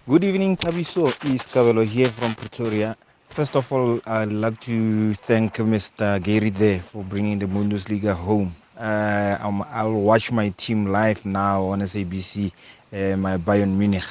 Good 0.07 0.23
evening, 0.23 0.57
Thabiso. 0.59 1.09
Is 1.25 1.43
Cabello 1.43 1.83
here 1.83 2.11
from 2.11 2.37
Pretoria. 2.37 2.97
First 3.27 3.57
of 3.57 3.73
all, 3.73 4.01
I'd 4.07 4.31
like 4.31 4.61
to 4.61 5.15
thank 5.15 5.57
Mr. 5.57 6.23
Gary 6.23 6.51
there 6.51 6.79
for 6.79 7.03
bringing 7.03 7.41
the 7.41 7.47
Bundesliga 7.47 8.15
home. 8.15 8.55
Uh, 8.77 9.39
um, 9.41 9.65
I'll 9.71 9.93
watch 10.01 10.31
my 10.33 10.51
team 10.51 10.87
live 10.87 11.25
now 11.25 11.63
on 11.65 11.81
SABC, 11.81 12.53
uh, 12.93 13.17
my 13.17 13.39
Bayern 13.39 13.77
Munich. 13.77 14.05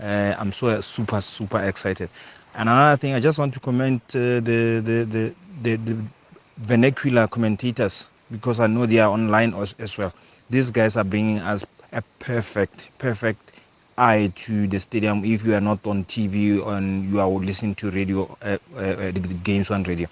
Uh, 0.00 0.34
I'm 0.38 0.52
so 0.52 0.80
super, 0.80 1.20
super 1.20 1.60
excited. 1.60 2.08
And 2.54 2.68
another 2.68 2.96
thing, 2.96 3.14
I 3.14 3.20
just 3.20 3.38
want 3.38 3.52
to 3.54 3.60
comment 3.60 4.02
uh, 4.10 4.38
the, 4.40 4.80
the, 4.84 5.34
the, 5.62 5.76
the, 5.76 5.96
vernacular 6.58 7.26
commentators 7.26 8.06
because 8.30 8.60
I 8.60 8.68
know 8.68 8.86
they 8.86 9.00
are 9.00 9.10
online 9.10 9.54
as, 9.54 9.74
as 9.80 9.98
well. 9.98 10.12
These 10.50 10.70
guys 10.70 10.96
are 10.96 11.02
bringing 11.02 11.38
us 11.40 11.64
a 11.92 12.00
perfect, 12.20 12.84
perfect 12.98 13.52
eye 13.98 14.32
to 14.36 14.66
the 14.68 14.78
stadium 14.78 15.24
if 15.24 15.44
you 15.44 15.54
are 15.54 15.60
not 15.60 15.84
on 15.86 16.04
TV 16.04 16.64
and 16.66 17.10
you 17.10 17.20
are 17.20 17.28
listening 17.28 17.74
to 17.76 17.90
radio, 17.90 18.24
uh, 18.42 18.58
uh, 18.76 18.94
the 19.10 19.38
games 19.42 19.70
on 19.70 19.82
radio. 19.84 20.06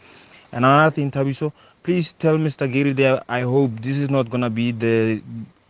And 0.52 0.64
another 0.64 0.94
thing, 0.94 1.11
Thabiso, 1.11 1.52
please 1.83 2.12
tell 2.12 2.37
Mr. 2.39 2.71
Gary 2.73 2.93
there, 2.93 3.21
I 3.29 3.41
hope 3.41 3.73
this 3.81 3.97
is 3.99 4.11
not 4.11 4.31
going 4.31 4.43
to 4.43 4.51
be 4.51 4.71
the 4.73 5.23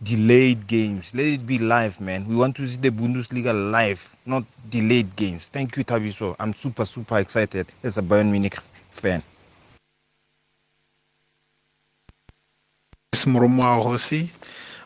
delayed 0.03 0.67
games. 0.67 1.13
Let 1.13 1.25
it 1.25 1.45
be 1.45 1.57
live, 1.57 1.99
man. 1.99 2.27
We 2.27 2.35
want 2.35 2.55
to 2.57 2.67
see 2.67 2.77
the 2.77 2.89
Bundesliga 2.89 3.53
live, 3.71 4.15
not 4.25 4.43
delayed 4.69 5.15
games. 5.15 5.47
Thank 5.47 5.77
you, 5.77 5.83
Tabiso. 5.83 6.35
I'm 6.39 6.53
super, 6.53 6.85
super 6.85 7.19
excited 7.19 7.67
as 7.83 7.97
a 7.97 8.01
Bayern 8.01 8.29
Munich 8.31 8.57
fan. 8.91 9.23
It's 13.13 13.25
Murumo 13.25 13.83
Hosi 13.83 14.29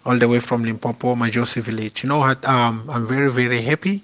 all 0.07 0.17
the 0.17 0.27
way 0.27 0.39
from 0.39 0.63
Limpopo, 0.63 1.15
Majosi 1.15 1.61
village. 1.61 2.01
You 2.01 2.07
know 2.07 2.19
what? 2.19 2.43
Um, 2.47 2.89
I'm 2.89 3.05
very, 3.05 3.29
very 3.29 3.61
happy 3.61 4.01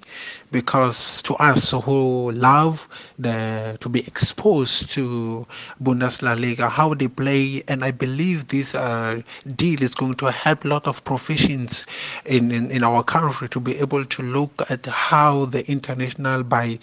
because 0.52 1.22
to 1.22 1.34
us 1.36 1.70
who 1.70 2.30
love 2.32 2.86
the 3.18 3.78
to 3.80 3.88
be 3.88 4.06
exposed 4.06 4.90
to 4.90 5.46
Bundesliga, 5.82 6.70
how 6.70 6.92
they 6.92 7.08
play, 7.08 7.62
and 7.68 7.82
I 7.82 7.90
believe 7.90 8.48
this 8.48 8.74
uh, 8.74 9.22
deal 9.56 9.82
is 9.82 9.94
going 9.94 10.16
to 10.16 10.30
help 10.30 10.66
a 10.66 10.68
lot 10.68 10.86
of 10.86 11.02
professions 11.04 11.86
in, 12.26 12.52
in, 12.52 12.70
in 12.70 12.84
our 12.84 13.02
country 13.02 13.48
to 13.48 13.58
be 13.58 13.78
able 13.78 14.04
to 14.04 14.22
look 14.22 14.70
at 14.70 14.84
how 14.84 15.46
the 15.46 15.66
international 15.70 16.42
by 16.42 16.78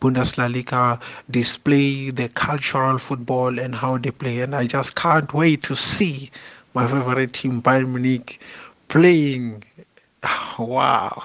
Bundesliga 0.00 0.98
display 1.30 2.08
the 2.08 2.30
cultural 2.30 2.96
football 2.96 3.58
and 3.58 3.74
how 3.74 3.98
they 3.98 4.10
play. 4.10 4.40
And 4.40 4.56
I 4.56 4.66
just 4.66 4.94
can't 4.94 5.32
wait 5.34 5.62
to 5.64 5.76
see 5.76 6.30
my 6.74 6.86
favorite 6.86 7.34
team, 7.34 7.60
Bayern 7.62 7.88
Munich, 7.88 8.40
playing. 8.92 9.64
Wow. 10.58 11.22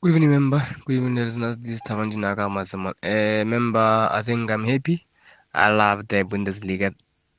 Good 0.00 0.14
evening, 0.14 0.30
member. 0.30 0.60
Good 0.86 0.96
evening, 0.96 1.16
listeners. 1.16 1.58
This 1.58 1.74
is 1.74 1.80
Tavanji 1.82 2.16
Mazamal. 2.16 2.94
Uh, 3.04 3.44
member, 3.44 4.08
I 4.10 4.22
think 4.22 4.50
I'm 4.50 4.64
happy. 4.64 5.04
I 5.52 5.68
love 5.68 6.08
the 6.08 6.24
Bundesliga, 6.24 6.94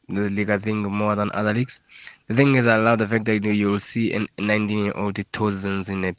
the 0.07 0.29
Liga 0.29 0.59
thing 0.59 0.83
more 0.83 1.15
than 1.15 1.31
other 1.33 1.53
leagues. 1.53 1.81
The 2.27 2.35
thing 2.35 2.55
is, 2.55 2.67
I 2.67 2.75
love 2.75 2.99
the 2.99 3.07
fact 3.07 3.25
that 3.25 3.33
you 3.35 3.39
know, 3.39 3.49
you'll 3.51 3.79
see 3.79 4.11
in 4.11 4.27
19-year-old 4.37 5.17
thousands 5.31 5.89
in 5.89 6.01
the 6.01 6.13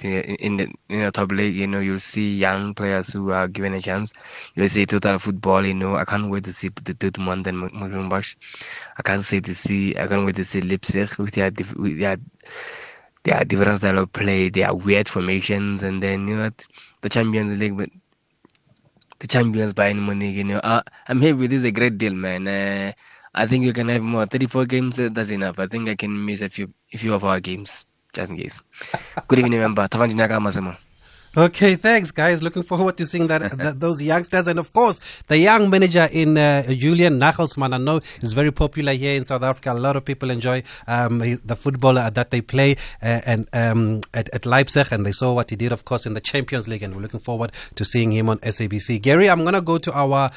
in 0.45 0.57
the 0.57 0.73
in 0.89 1.01
the 1.05 1.11
top 1.13 1.31
league. 1.33 1.55
You 1.55 1.67
know, 1.67 1.81
you'll 1.81 1.99
see 1.99 2.35
young 2.37 2.75
players 2.75 3.13
who 3.13 3.31
are 3.31 3.47
given 3.47 3.75
a 3.75 3.81
chance. 3.81 4.13
You'll 4.55 4.69
see 4.69 4.87
total 4.87 5.19
football. 5.19 5.67
You 5.67 5.75
know, 5.75 5.97
I 5.97 6.05
can't 6.07 6.31
wait 6.31 6.45
to 6.45 6.53
see 6.53 6.69
the 6.69 6.95
Dortmund 6.95 7.47
and 7.47 7.59
Mönchengladbach. 7.73 8.37
I 8.99 9.03
can't 9.03 9.23
say 9.23 9.41
to 9.41 9.55
see. 9.55 9.97
I 9.99 10.07
can't 10.07 10.25
wait 10.25 10.37
to 10.37 10.45
see 10.45 10.63
Leipzig 10.63 11.15
with 11.19 11.35
their 11.35 11.51
with 11.77 11.99
their 11.99 12.17
their 13.25 13.45
different 13.45 13.77
style 13.77 13.99
of 13.99 14.13
play, 14.13 14.49
their 14.49 14.73
weird 14.75 15.09
formations, 15.09 15.83
and 15.83 16.03
then 16.03 16.27
you 16.27 16.37
know 16.37 16.45
what, 16.45 16.67
the 17.03 17.11
Champions 17.11 17.59
League, 17.59 17.77
but 17.77 17.91
the 19.19 19.27
champions 19.27 19.75
Bayern 19.75 20.05
Munich. 20.05 20.35
You 20.35 20.45
know, 20.45 20.59
uh, 20.59 20.83
I'm 21.09 21.21
happy. 21.21 21.47
This 21.49 21.59
is 21.59 21.65
a 21.65 21.71
great 21.73 21.99
deal, 21.99 22.15
man. 22.15 22.47
Uh, 22.47 22.93
I 23.39 23.47
think 23.47 23.65
you 23.65 23.73
can 23.73 23.89
have 23.89 24.03
more. 24.03 24.27
34 24.27 24.67
games, 24.67 24.97
that's 24.97 25.31
enough. 25.31 25.61
I 25.61 25.69
think 25.69 25.89
I 25.89 25.95
can 25.95 26.25
miss 26.25 26.43
a 26.43 26.49
few, 26.49 26.75
a 26.93 26.99
few 26.99 27.15
of 27.15 27.25
our 27.25 27.39
games, 27.39 27.87
just 28.13 28.33
in 28.33 28.37
case. 28.37 28.61
Good 29.29 29.39
evening, 29.39 29.61
member. 29.61 29.87
Tavanji 29.87 30.17
Naga 30.17 30.39
Masemo. 30.39 30.77
Okay, 31.37 31.77
thanks, 31.77 32.11
guys. 32.11 32.43
Looking 32.43 32.65
forward 32.65 32.97
to 32.97 33.07
seeing 33.07 33.29
that, 33.29 33.57
that 33.59 33.79
those 33.85 34.03
youngsters, 34.03 34.49
and 34.49 34.59
of 34.59 34.73
course, 34.73 34.99
the 35.29 35.39
young 35.39 35.71
manager 35.71 36.09
in 36.11 36.37
uh, 36.37 36.65
Julian 36.65 37.21
Nagelsmann. 37.21 37.75
I 37.75 37.79
know 37.79 38.01
is 38.23 38.33
very 38.33 38.51
popular 38.51 38.93
here 38.95 39.17
in 39.17 39.25
South 39.25 39.45
Africa. 39.45 39.73
A 39.73 39.75
lot 39.75 39.95
of 39.95 40.05
people 40.05 40.31
enjoy 40.31 40.65
um, 40.89 41.19
the 41.21 41.55
football 41.55 41.97
uh, 41.97 42.11
that 42.11 42.33
they 42.33 42.41
play 42.41 42.73
uh, 43.01 43.21
and 43.25 43.49
um, 43.53 44.01
at, 44.15 44.29
at, 44.35 44.47
Leipzig, 44.47 44.89
and 44.91 45.07
they 45.07 45.13
saw 45.13 45.33
what 45.33 45.51
he 45.51 45.55
did, 45.55 45.71
of 45.71 45.85
course, 45.85 46.07
in 46.07 46.15
the 46.15 46.21
Champions 46.21 46.67
League, 46.67 46.83
and 46.83 46.97
we're 46.97 47.03
looking 47.03 47.21
forward 47.21 47.53
to 47.77 47.85
seeing 47.85 48.11
him 48.11 48.29
on 48.29 48.39
SABC. 48.39 49.01
Gary, 49.01 49.31
I'm 49.31 49.45
gonna 49.45 49.63
go 49.63 49.79
to 49.79 49.93
our 49.93 50.33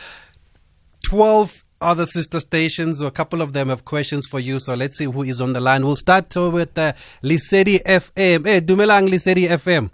12 1.05 1.65
other 1.82 2.06
sister 2.06 2.39
stations, 2.39 3.02
or 3.02 3.08
a 3.08 3.12
couple 3.12 3.41
of 3.41 3.54
them 3.54 3.70
have 3.70 3.86
questions 3.86 4.28
for 4.28 4.39
you. 4.39 4.60
So 4.60 4.76
let's 4.76 4.98
see 4.98 5.06
who 5.06 5.24
is 5.24 5.41
on 5.41 5.54
the 5.54 5.60
line. 5.60 5.86
We'll 5.86 5.96
start 5.96 6.34
with 6.36 6.78
uh, 6.78 6.94
Lesedi 7.24 7.84
FM. 7.84 8.46
Hey, 8.46 8.62
dumelang 8.62 9.10
Lesedi 9.10 9.48
FM. 9.48 9.89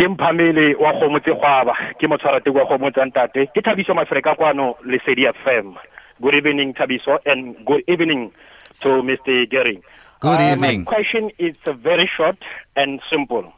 ke 0.00 0.08
mphamele 0.08 0.74
wa 0.74 0.92
kgomo 0.92 1.20
tse 1.20 1.34
kgwaba 1.34 1.76
ke 2.00 2.08
motshwarate 2.08 2.50
wa 2.50 2.64
kgomo 2.64 2.90
tsa 2.90 3.28
ke 3.28 3.60
thabiso 3.60 3.94
mafreka 3.94 4.34
kwano 4.34 4.74
lesedi 4.84 5.26
fm 5.28 5.76
good 6.20 6.34
evening 6.34 6.72
thabiso 6.72 7.18
and 7.26 7.64
good 7.66 7.84
evening 7.86 8.32
to 8.80 9.02
mr 9.02 9.46
gary 9.50 9.82
good 10.20 10.40
uh, 10.40 10.52
evening 10.52 10.78
my 10.78 10.84
question 10.84 11.30
is 11.36 11.54
uh, 11.66 11.72
very 11.74 12.08
short 12.16 12.38
and 12.76 13.02
simple 13.10 13.52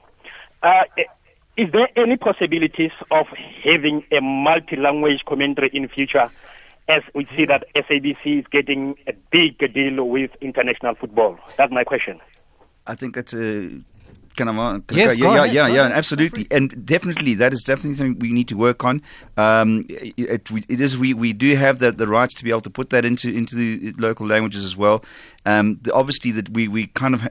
uh, 0.64 0.82
is 1.56 1.70
there 1.70 1.88
any 1.94 2.16
possibilities 2.16 2.90
of 3.12 3.26
having 3.62 4.02
a 4.10 4.20
multi-language 4.20 5.22
commentary 5.28 5.70
in 5.72 5.86
future 5.86 6.28
as 6.92 7.02
we 7.14 7.26
see 7.36 7.44
that 7.46 7.64
SABC 7.74 8.40
is 8.40 8.46
getting 8.50 8.94
a 9.06 9.12
big 9.30 9.58
deal 9.72 10.04
with 10.04 10.30
international 10.40 10.94
football? 10.94 11.38
That's 11.56 11.72
my 11.72 11.84
question. 11.84 12.20
I 12.86 12.94
think 12.94 13.14
that's 13.14 13.32
a 13.32 13.70
Can 14.36 14.48
I, 14.48 14.80
can 14.88 14.96
yes, 14.96 15.12
I 15.12 15.16
go? 15.16 15.34
yeah, 15.34 15.44
ahead, 15.44 15.54
yeah, 15.54 15.68
go 15.68 15.74
yeah, 15.74 15.80
ahead. 15.82 15.92
absolutely, 15.92 16.46
and 16.50 16.86
definitely 16.86 17.34
that 17.34 17.52
is 17.52 17.62
definitely 17.62 17.96
something 17.96 18.18
we 18.18 18.32
need 18.32 18.48
to 18.48 18.56
work 18.56 18.82
on. 18.82 19.02
Um, 19.36 19.84
it, 19.88 20.50
it 20.74 20.80
is 20.80 20.96
we, 20.96 21.12
we 21.14 21.32
do 21.34 21.54
have 21.54 21.78
the, 21.80 21.92
the 21.92 22.08
rights 22.08 22.34
to 22.36 22.44
be 22.44 22.50
able 22.50 22.62
to 22.62 22.70
put 22.70 22.90
that 22.90 23.04
into 23.04 23.28
into 23.28 23.54
the 23.54 23.92
local 23.98 24.26
languages 24.26 24.64
as 24.64 24.74
well. 24.76 25.04
Um, 25.44 25.78
the, 25.82 25.92
obviously, 25.92 26.30
that 26.32 26.48
we, 26.50 26.66
we 26.66 26.86
kind 26.88 27.14
of 27.14 27.28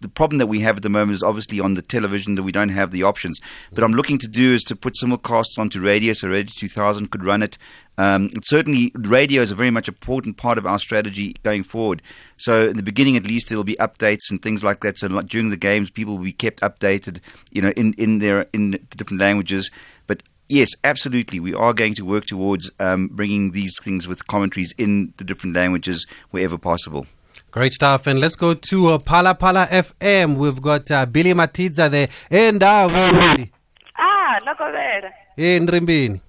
the 0.00 0.08
problem 0.08 0.38
that 0.38 0.46
we 0.46 0.60
have 0.60 0.76
at 0.76 0.82
the 0.82 0.88
moment 0.88 1.16
is 1.16 1.22
obviously 1.22 1.58
on 1.58 1.74
the 1.74 1.82
television 1.82 2.36
that 2.36 2.42
we 2.44 2.52
don't 2.52 2.68
have 2.68 2.90
the 2.92 3.02
options. 3.02 3.40
But 3.72 3.82
I'm 3.82 3.92
looking 3.92 4.18
to 4.18 4.28
do 4.28 4.54
is 4.54 4.62
to 4.64 4.76
put 4.76 4.94
simulcasts 5.02 5.58
onto 5.58 5.80
radio, 5.80 6.12
so 6.12 6.28
Radio 6.28 6.52
2000 6.56 7.10
could 7.10 7.24
run 7.24 7.42
it. 7.42 7.58
Um, 8.00 8.30
certainly, 8.42 8.92
radio 8.94 9.42
is 9.42 9.50
a 9.50 9.54
very 9.54 9.70
much 9.70 9.86
important 9.86 10.38
part 10.38 10.56
of 10.56 10.64
our 10.64 10.78
strategy 10.78 11.36
going 11.42 11.62
forward. 11.62 12.00
So, 12.38 12.68
in 12.68 12.78
the 12.78 12.82
beginning, 12.82 13.18
at 13.18 13.26
least, 13.26 13.50
there 13.50 13.58
will 13.58 13.64
be 13.64 13.76
updates 13.76 14.30
and 14.30 14.40
things 14.40 14.64
like 14.64 14.80
that. 14.80 14.96
So, 14.96 15.08
like 15.08 15.26
during 15.26 15.50
the 15.50 15.58
games, 15.58 15.90
people 15.90 16.16
will 16.16 16.24
be 16.24 16.32
kept 16.32 16.62
updated, 16.62 17.20
you 17.50 17.60
know, 17.60 17.72
in 17.76 17.92
in 17.98 18.18
their 18.18 18.46
in 18.54 18.70
the 18.70 18.96
different 18.96 19.20
languages. 19.20 19.70
But 20.06 20.22
yes, 20.48 20.70
absolutely, 20.82 21.40
we 21.40 21.52
are 21.52 21.74
going 21.74 21.92
to 21.96 22.06
work 22.06 22.24
towards 22.24 22.70
um, 22.80 23.08
bringing 23.08 23.50
these 23.50 23.78
things 23.82 24.08
with 24.08 24.26
commentaries 24.28 24.72
in 24.78 25.12
the 25.18 25.24
different 25.24 25.54
languages 25.54 26.06
wherever 26.30 26.56
possible. 26.56 27.06
Great 27.50 27.74
stuff. 27.74 28.06
And 28.06 28.18
let's 28.18 28.34
go 28.36 28.54
to 28.54 28.86
uh, 28.86 28.98
Phalaphala 28.98 29.68
FM. 29.68 30.38
We've 30.38 30.62
got 30.62 30.90
uh, 30.90 31.04
Billy 31.04 31.34
Matiza 31.34 31.90
there. 31.90 32.08
Endawo. 32.30 33.50
Ah, 34.02 34.38
Lokovera. 34.46 35.10
In 35.36 35.66
Rimbini. 35.66 36.22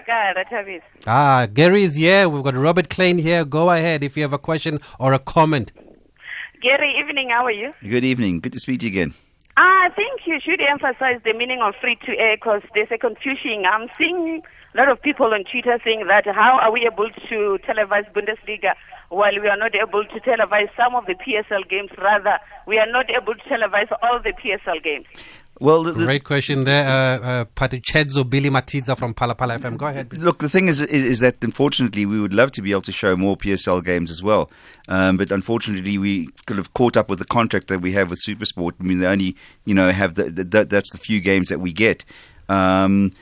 Nendo 0.00 0.06
Dragara, 0.06 0.44
Tavis. 0.48 0.82
Ah, 1.06 1.46
Gary 1.52 1.82
is 1.84 1.94
here. 1.96 2.28
We've 2.28 2.42
got 2.42 2.54
Robert 2.54 2.88
Klein 2.90 3.18
here. 3.18 3.44
Go 3.44 3.70
ahead 3.70 4.02
if 4.02 4.16
you 4.16 4.22
have 4.22 4.32
a 4.32 4.38
question 4.38 4.80
or 4.98 5.12
a 5.12 5.18
comment. 5.18 5.72
Gary, 6.62 6.94
evening, 7.00 7.30
how 7.30 7.44
are 7.44 7.52
you? 7.52 7.72
Good 7.82 8.04
evening. 8.04 8.40
Good 8.40 8.52
to 8.52 8.60
speak 8.60 8.80
to 8.80 8.86
you 8.86 8.92
again. 8.92 9.14
I 9.56 9.88
think 9.96 10.20
you 10.26 10.38
should 10.42 10.60
emphasize 10.60 11.20
the 11.24 11.32
meaning 11.34 11.60
of 11.62 11.74
free 11.80 11.96
to 12.06 12.16
air 12.16 12.36
because 12.36 12.62
there's 12.74 12.90
a 12.90 12.98
confusion. 12.98 13.64
I'm 13.70 13.88
seeing 13.98 14.42
a 14.74 14.76
lot 14.78 14.88
of 14.88 15.02
people 15.02 15.26
on 15.26 15.44
Twitter 15.50 15.78
saying 15.84 16.06
that 16.08 16.26
how 16.26 16.58
are 16.60 16.72
we 16.72 16.88
able 16.90 17.10
to 17.10 17.58
televise 17.66 18.10
Bundesliga 18.12 18.74
while 19.08 19.32
we 19.40 19.48
are 19.48 19.56
not 19.56 19.74
able 19.74 20.04
to 20.04 20.20
televise 20.20 20.68
some 20.76 20.94
of 20.94 21.06
the 21.06 21.14
PSL 21.14 21.68
games? 21.68 21.90
Rather, 21.98 22.38
we 22.66 22.78
are 22.78 22.90
not 22.90 23.06
able 23.10 23.34
to 23.34 23.42
televise 23.48 23.90
all 24.02 24.20
the 24.22 24.32
PSL 24.32 24.82
games. 24.82 25.06
Well, 25.60 25.82
the, 25.82 25.92
the, 25.92 26.04
Great 26.06 26.24
question 26.24 26.64
there, 26.64 26.88
uh, 26.88 27.44
uh, 27.58 28.24
Billy 28.24 28.48
Matiza 28.48 28.96
from 28.96 29.12
Phalaphala 29.12 29.58
FM. 29.58 29.76
Go 29.76 29.86
ahead. 29.86 30.08
Billy. 30.08 30.22
Look, 30.22 30.38
the 30.38 30.48
thing 30.48 30.68
is, 30.68 30.80
is, 30.80 31.04
is 31.04 31.20
that 31.20 31.36
unfortunately 31.42 32.06
we 32.06 32.18
would 32.18 32.32
love 32.32 32.50
to 32.52 32.62
be 32.62 32.70
able 32.70 32.80
to 32.82 32.92
show 32.92 33.14
more 33.14 33.36
PSL 33.36 33.84
games 33.84 34.10
as 34.10 34.22
well, 34.22 34.50
um, 34.88 35.18
but 35.18 35.30
unfortunately 35.30 35.98
we 35.98 36.28
kind 36.46 36.58
of 36.58 36.72
caught 36.72 36.96
up 36.96 37.10
with 37.10 37.18
the 37.18 37.26
contract 37.26 37.68
that 37.68 37.80
we 37.80 37.92
have 37.92 38.08
with 38.08 38.20
SuperSport. 38.26 38.72
I 38.80 38.84
mean, 38.84 39.00
they 39.00 39.06
only 39.06 39.36
you 39.66 39.74
know 39.74 39.92
have 39.92 40.14
the, 40.14 40.30
the, 40.30 40.44
the 40.44 40.64
that's 40.64 40.92
the 40.92 40.98
few 40.98 41.20
games 41.20 41.50
that 41.50 41.60
we 41.60 41.74
get. 41.74 42.06
Um, 42.48 43.12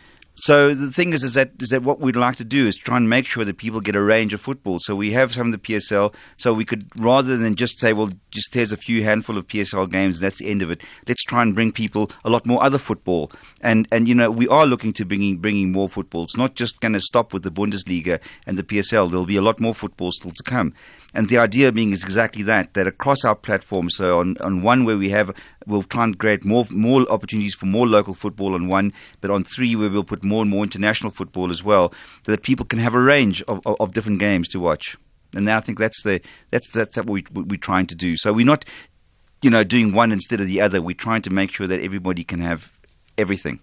so 0.40 0.72
the 0.72 0.92
thing 0.92 1.12
is, 1.12 1.24
is 1.24 1.34
that 1.34 1.50
is 1.60 1.70
that 1.70 1.82
what 1.82 1.98
we'd 1.98 2.14
like 2.14 2.36
to 2.36 2.44
do 2.44 2.66
is 2.66 2.76
try 2.76 2.96
and 2.96 3.10
make 3.10 3.26
sure 3.26 3.44
that 3.44 3.56
people 3.56 3.80
get 3.80 3.96
a 3.96 4.02
range 4.02 4.32
of 4.32 4.40
football. 4.40 4.78
So 4.80 4.94
we 4.94 5.12
have 5.12 5.34
some 5.34 5.48
of 5.48 5.52
the 5.52 5.58
PSL. 5.58 6.14
So 6.36 6.52
we 6.52 6.64
could 6.64 6.86
rather 6.96 7.36
than 7.36 7.56
just 7.56 7.80
say, 7.80 7.92
well, 7.92 8.10
just 8.30 8.52
there's 8.52 8.70
a 8.70 8.76
few 8.76 9.02
handful 9.02 9.36
of 9.36 9.48
PSL 9.48 9.90
games, 9.90 10.18
and 10.18 10.26
that's 10.26 10.36
the 10.36 10.48
end 10.48 10.62
of 10.62 10.70
it. 10.70 10.82
Let's 11.08 11.24
try 11.24 11.42
and 11.42 11.56
bring 11.56 11.72
people 11.72 12.12
a 12.24 12.30
lot 12.30 12.46
more 12.46 12.62
other 12.62 12.78
football. 12.78 13.32
And 13.62 13.88
and 13.90 14.06
you 14.06 14.14
know 14.14 14.30
we 14.30 14.46
are 14.46 14.64
looking 14.64 14.92
to 14.94 15.04
bringing 15.04 15.38
bringing 15.38 15.72
more 15.72 15.88
football. 15.88 16.22
It's 16.22 16.36
not 16.36 16.54
just 16.54 16.80
going 16.80 16.92
to 16.92 17.00
stop 17.00 17.32
with 17.32 17.42
the 17.42 17.50
Bundesliga 17.50 18.20
and 18.46 18.56
the 18.56 18.62
PSL. 18.62 19.10
There'll 19.10 19.26
be 19.26 19.36
a 19.36 19.42
lot 19.42 19.58
more 19.58 19.74
football 19.74 20.12
still 20.12 20.30
to 20.30 20.42
come. 20.44 20.72
And 21.14 21.28
the 21.28 21.38
idea 21.38 21.72
being 21.72 21.92
is 21.92 22.04
exactly 22.04 22.42
that, 22.44 22.74
that 22.74 22.86
across 22.86 23.24
our 23.24 23.34
platform, 23.34 23.88
so 23.88 24.20
on, 24.20 24.36
on 24.38 24.62
one 24.62 24.84
where 24.84 24.98
we 24.98 25.08
have, 25.08 25.34
we'll 25.66 25.82
try 25.82 26.04
and 26.04 26.18
create 26.18 26.44
more, 26.44 26.66
more 26.70 27.10
opportunities 27.10 27.54
for 27.54 27.66
more 27.66 27.86
local 27.86 28.14
football 28.14 28.54
on 28.54 28.68
one, 28.68 28.92
but 29.20 29.30
on 29.30 29.42
three 29.42 29.74
where 29.74 29.88
we'll 29.88 30.04
put 30.04 30.22
more 30.22 30.42
and 30.42 30.50
more 30.50 30.62
international 30.62 31.10
football 31.10 31.50
as 31.50 31.64
well, 31.64 31.92
so 32.26 32.32
that 32.32 32.42
people 32.42 32.66
can 32.66 32.78
have 32.78 32.94
a 32.94 33.00
range 33.00 33.42
of, 33.48 33.66
of, 33.66 33.76
of 33.80 33.94
different 33.94 34.18
games 34.18 34.48
to 34.48 34.60
watch. 34.60 34.96
And 35.34 35.50
I 35.50 35.60
think 35.60 35.78
that's 35.78 36.02
the, 36.02 36.20
that's, 36.50 36.70
that's 36.72 36.96
what 36.96 37.08
we, 37.08 37.24
we're 37.32 37.56
trying 37.56 37.86
to 37.86 37.94
do. 37.94 38.16
So 38.16 38.32
we're 38.32 38.46
not, 38.46 38.64
you 39.40 39.50
know, 39.50 39.64
doing 39.64 39.94
one 39.94 40.12
instead 40.12 40.40
of 40.40 40.46
the 40.46 40.60
other. 40.60 40.82
We're 40.82 40.94
trying 40.94 41.22
to 41.22 41.30
make 41.30 41.50
sure 41.52 41.66
that 41.66 41.80
everybody 41.80 42.24
can 42.24 42.40
have 42.40 42.72
everything. 43.16 43.60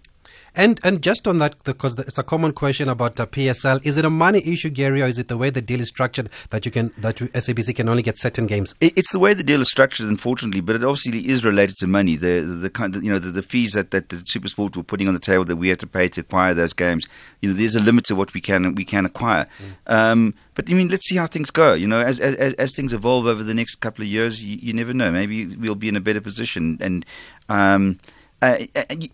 And 0.56 0.80
and 0.82 1.02
just 1.02 1.28
on 1.28 1.38
that, 1.38 1.62
because 1.64 1.94
it's 1.98 2.16
a 2.16 2.22
common 2.22 2.52
question 2.52 2.88
about 2.88 3.20
uh, 3.20 3.26
PSL, 3.26 3.84
is 3.84 3.98
it 3.98 4.06
a 4.06 4.10
money 4.10 4.42
issue, 4.46 4.70
Gary, 4.70 5.02
or 5.02 5.06
is 5.06 5.18
it 5.18 5.28
the 5.28 5.36
way 5.36 5.50
the 5.50 5.60
deal 5.60 5.80
is 5.80 5.88
structured 5.88 6.30
that 6.48 6.64
you 6.64 6.72
can 6.72 6.92
that 6.98 7.16
SABC 7.16 7.76
can 7.76 7.90
only 7.90 8.02
get 8.02 8.18
certain 8.18 8.46
games? 8.46 8.74
It's 8.80 9.12
the 9.12 9.18
way 9.18 9.34
the 9.34 9.44
deal 9.44 9.60
is 9.60 9.68
structured, 9.68 10.08
unfortunately, 10.08 10.62
but 10.62 10.74
it 10.74 10.82
obviously 10.82 11.28
is 11.28 11.44
related 11.44 11.76
to 11.76 11.86
money. 11.86 12.16
The 12.16 12.40
the, 12.40 12.54
the 12.54 12.70
kind, 12.70 12.94
you 12.96 13.12
know, 13.12 13.18
the, 13.18 13.30
the 13.30 13.42
fees 13.42 13.74
that, 13.74 13.90
that 13.90 14.08
the 14.08 14.16
SuperSport 14.16 14.76
were 14.76 14.82
putting 14.82 15.08
on 15.08 15.14
the 15.14 15.20
table 15.20 15.44
that 15.44 15.56
we 15.56 15.68
have 15.68 15.78
to 15.78 15.86
pay 15.86 16.08
to 16.08 16.22
acquire 16.22 16.54
those 16.54 16.72
games. 16.72 17.06
You 17.42 17.50
know, 17.50 17.54
there's 17.54 17.74
a 17.74 17.80
limit 17.80 18.06
to 18.06 18.14
what 18.14 18.32
we 18.32 18.40
can 18.40 18.74
we 18.74 18.86
can 18.86 19.04
acquire. 19.04 19.46
Mm. 19.86 19.92
Um, 19.92 20.34
but 20.54 20.70
I 20.70 20.72
mean, 20.72 20.88
let's 20.88 21.06
see 21.06 21.16
how 21.16 21.26
things 21.26 21.50
go. 21.50 21.74
You 21.74 21.86
know, 21.86 22.00
as 22.00 22.18
as, 22.18 22.54
as 22.54 22.74
things 22.74 22.94
evolve 22.94 23.26
over 23.26 23.44
the 23.44 23.54
next 23.54 23.76
couple 23.76 24.02
of 24.02 24.08
years, 24.08 24.42
you, 24.42 24.56
you 24.56 24.72
never 24.72 24.94
know. 24.94 25.12
Maybe 25.12 25.44
we'll 25.44 25.74
be 25.74 25.88
in 25.88 25.96
a 25.96 26.00
better 26.00 26.22
position 26.22 26.78
and. 26.80 27.04
Um, 27.48 27.98
uh, 28.42 28.58
you, 28.90 29.08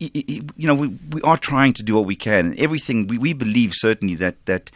you, 0.57 0.67
know, 0.67 0.75
we, 0.75 0.89
we 1.11 1.21
are 1.23 1.37
trying 1.37 1.73
to 1.75 1.83
do 1.83 1.95
what 1.95 2.07
we 2.07 2.17
can. 2.17 2.55
Everything 2.59 3.07
we, 3.07 3.19
we 3.19 3.33
believe 3.33 3.73
certainly 3.75 4.15
that 4.17 4.45
that 4.47 4.71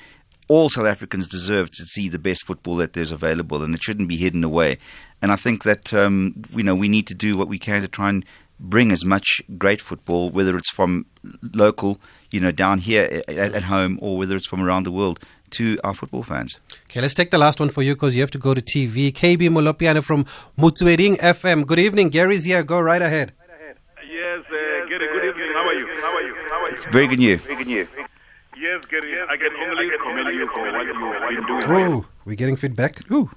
all 0.49 0.71
South 0.71 0.87
Africans 0.87 1.29
deserve 1.29 1.71
to 1.73 1.85
see 1.85 2.09
the 2.09 2.19
best 2.19 2.47
football 2.47 2.77
that 2.77 2.93
there's 2.93 3.11
available, 3.11 3.63
and 3.63 3.75
it 3.75 3.83
shouldn't 3.83 4.09
be 4.09 4.17
hidden 4.17 4.45
away. 4.45 4.79
And 5.21 5.33
I 5.33 5.37
think 5.37 5.65
that 5.65 5.93
um, 5.93 6.45
you 6.53 6.63
know 6.63 6.75
we 6.75 6.89
need 6.89 7.07
to 7.09 7.15
do 7.15 7.37
what 7.37 7.49
we 7.49 7.59
can 7.59 7.83
to 7.83 7.89
try 7.89 8.09
and 8.09 8.25
bring 8.59 8.91
as 8.93 9.05
much 9.05 9.43
great 9.59 9.81
football, 9.81 10.31
whether 10.31 10.57
it's 10.57 10.71
from 10.71 11.07
local, 11.53 12.01
you 12.31 12.41
know, 12.41 12.53
down 12.53 12.79
here 12.79 13.23
at, 13.29 13.55
at 13.55 13.65
home, 13.65 13.99
or 14.01 14.17
whether 14.17 14.37
it's 14.37 14.47
from 14.47 14.63
around 14.63 14.85
the 14.85 14.93
world, 14.93 15.21
to 15.51 15.79
our 15.85 15.95
football 15.95 16.23
fans. 16.23 16.59
Okay, 16.85 17.01
let's 17.01 17.15
take 17.15 17.31
the 17.31 17.39
last 17.39 17.61
one 17.61 17.69
for 17.69 17.83
you 17.83 17.95
because 17.95 18.15
you 18.15 18.23
have 18.23 18.31
to 18.31 18.39
go 18.39 18.55
to 18.55 18.61
TV. 18.61 19.13
KB 19.13 19.49
Molopiana 19.49 20.03
from 20.03 20.25
Motsweding 20.59 21.17
FM. 21.19 21.67
Good 21.67 21.79
evening. 21.79 22.09
Gary's 22.09 22.45
here. 22.45 22.63
Go 22.63 22.81
right 22.81 23.03
ahead. 23.03 23.33
Very 26.91 27.07
good 27.07 27.19
news. 27.19 27.43
Very 27.43 27.57
good 27.57 27.67
news. 27.67 27.89
Yes, 28.59 28.85
Gary, 28.87 29.15
I 29.29 29.37
can 29.37 29.53
only 29.69 29.91
commend 30.03 30.35
you 30.35 30.49
for 30.55 30.63
what 30.73 30.87
you 30.87 31.41
have 31.45 31.47
been 31.47 31.69
doing. 31.77 31.93
Oh, 31.93 32.07
we're 32.25 32.37
getting 32.37 32.57
feedback. 32.57 33.11
Ooh. 33.11 33.31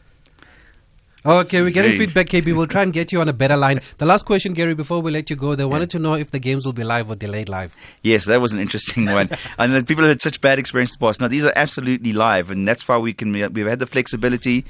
Okay, 1.25 1.61
we're 1.61 1.71
getting 1.71 1.97
feedback, 1.97 2.27
KB. 2.27 2.55
We'll 2.55 2.65
try 2.65 2.83
and 2.83 2.93
get 2.93 3.11
you 3.11 3.19
on 3.19 3.27
a 3.27 3.33
better 3.33 3.57
line. 3.57 3.81
The 3.97 4.05
last 4.05 4.25
question, 4.25 4.53
Gary, 4.53 4.73
before 4.73 5.01
we 5.01 5.11
let 5.11 5.29
you 5.29 5.35
go, 5.35 5.53
they 5.53 5.65
wanted 5.65 5.89
to 5.89 5.99
know 5.99 6.13
if 6.13 6.31
the 6.31 6.39
games 6.39 6.65
will 6.65 6.71
be 6.71 6.85
live 6.85 7.09
or 7.09 7.15
delayed 7.17 7.49
live. 7.49 7.75
Yes, 8.01 8.23
that 8.25 8.39
was 8.39 8.53
an 8.53 8.61
interesting 8.61 9.05
one. 9.05 9.29
and 9.59 9.75
the 9.75 9.83
people 9.83 10.07
had 10.07 10.21
such 10.21 10.39
bad 10.39 10.59
experiences 10.59 10.95
past. 10.95 11.19
Now, 11.19 11.27
these 11.27 11.43
are 11.43 11.51
absolutely 11.57 12.13
live, 12.13 12.49
and 12.49 12.65
that's 12.65 12.87
why 12.87 12.97
we 12.97 13.11
can, 13.11 13.33
we've 13.33 13.67
had 13.67 13.79
the 13.79 13.87
flexibility 13.87 14.63